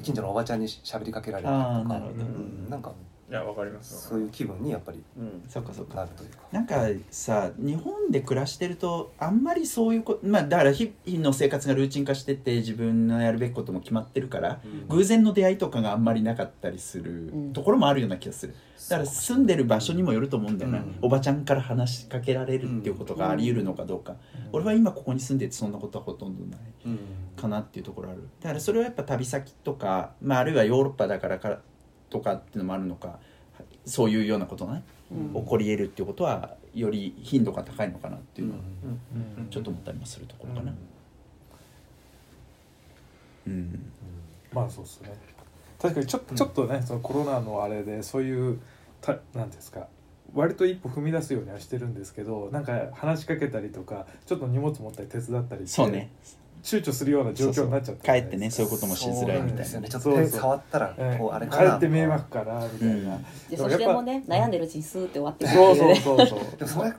[0.03, 1.97] 近所のおばちゃんに喋りかけられたりとか。
[1.97, 2.93] うんなんか
[3.33, 5.43] いやわかりますそういう気分にやっぱりうん。
[5.49, 5.95] そっかそっか。
[5.95, 6.37] なるというか。
[6.53, 14.61] なんかさ日本で暮らしてるとあんまりそういうことまあだから日々の生活がルーチン化してて自分のやるべきことも決まってるから、
[14.91, 17.53] 偶然の出会いとかがあんまりなかったりするうん。
[17.55, 18.55] ところもあるような気がする、
[18.91, 20.99] だから住んでる場所にもよると思うんだよな、うん。
[21.01, 24.17] おばちゃんから話しかけられるっていうことがあり得るのかどうか、
[24.53, 26.99] 俺は今ここに住んでてそんなことはほとんどないうん。
[27.35, 28.29] かなっていうところある。
[28.43, 31.61] だからそれはやっぱ旅先とか、まあ、あるいはヨーロッパだからか
[32.13, 33.19] とかっていうのもあるのか
[33.85, 35.43] そういうようなことがね、うん。
[35.43, 38.61] 起こり得るっていうことはより頻度が高いのかなっていうのは
[39.39, 39.49] うん。
[39.49, 40.75] ちょっと思ったりもするところかな。
[43.47, 43.93] うん。
[44.53, 45.33] まあそうですね。
[45.81, 48.61] 確かにちょちょっとねそのコロナのあれでそういう
[49.01, 49.89] たなんていうんですか
[50.33, 56.11] 割と一歩踏み出すようにはしてるんですけどなんか話しかけたりとかちょっと荷物持ったり手伝ったりしてそうね
[56.63, 59.43] 躊躇するような状況になっちゃって帰ってねそういうこともしづらいみたいな。
[59.43, 59.89] そうなんですよね。
[59.89, 63.25] ちょっと手触ったらええこうあれかな帰って迷惑かなみたいな、うん。
[63.51, 66.41] でそしてもね悩んでるうちにスーって終わってくそうそうそうそう。
[66.57, 66.93] でもそれ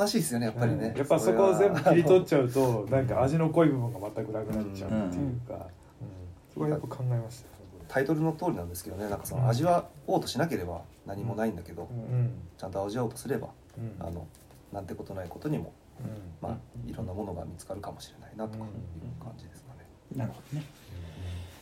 [0.00, 0.96] 悲しいですよねやっぱりね、うん。
[0.96, 5.68] やっぱそこを全部切り取っちゃうとなんか味の濃い部分が全くなくなっちゃうっていうか、うん。
[6.54, 7.48] そこはやっぱ考えましたよ。
[7.88, 12.18] タイトルの通りなんですけどねなんかその味わおうとしなければ何もないんだけど、うん。
[12.18, 12.30] うん。
[12.56, 14.06] ちゃんと味わおうとすればうん。
[14.06, 14.26] あの
[14.72, 15.72] なんてことないことにも、うん
[16.40, 19.86] まあ、いろんなものが見つかるかもしれないなとかいう感じですかね。
[20.14, 20.64] なるほどね。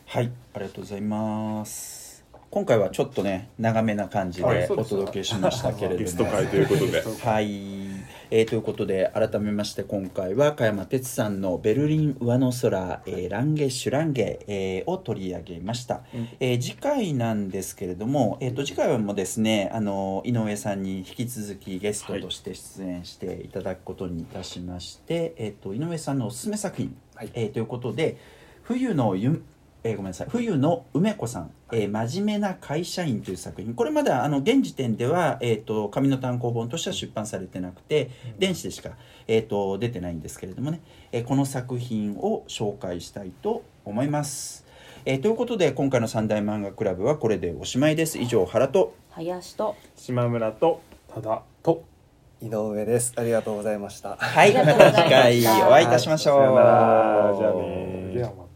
[0.07, 0.31] はい。
[0.55, 2.25] ありがとうございます。
[2.51, 5.99] 今回はちょっとね長めな感じでお届けしましたけれども。
[6.05, 7.03] ゲスト会ということで。
[7.03, 7.86] はい、
[8.31, 16.03] えーということで改めまして今回は加山哲さんの「ベルリン上の空、えーランゲシュランゲ、えーを取り上げました、
[16.41, 27.31] えー次回なんですけれども、えー、と次回はもうですねあの井上さんに引き続きゲストとして出演していただくことにいたしまして、えー、と井上さんのおすすめ作品、はい。
[27.35, 28.17] えーということで
[28.65, 29.45] 「冬のゆ
[29.87, 30.27] えーごめんなさい。
[30.31, 33.75] 冬の梅子さん、えー真面目な会社員」という作品。
[33.75, 38.91] これまだあの現時点では、えー、と紙の単行本としては出版されてなくて電子でしか、
[39.29, 40.81] えー、と出てないんですけれどもね、
[41.13, 44.67] えーこの作品を紹介したいと思います。
[45.05, 48.19] えーということで今回の三大漫画クラブはこれでおしまいです。
[48.19, 50.81] 以上原と林と島村と
[51.15, 51.85] ただと。
[52.43, 53.15] 井上です。
[53.17, 54.17] ありがとうございました。
[54.17, 54.53] はい。
[54.53, 55.33] まありがとうごたざいました。
[55.33, 56.37] 次回お会いいたしましょう。
[56.37, 58.45] じゃあねではま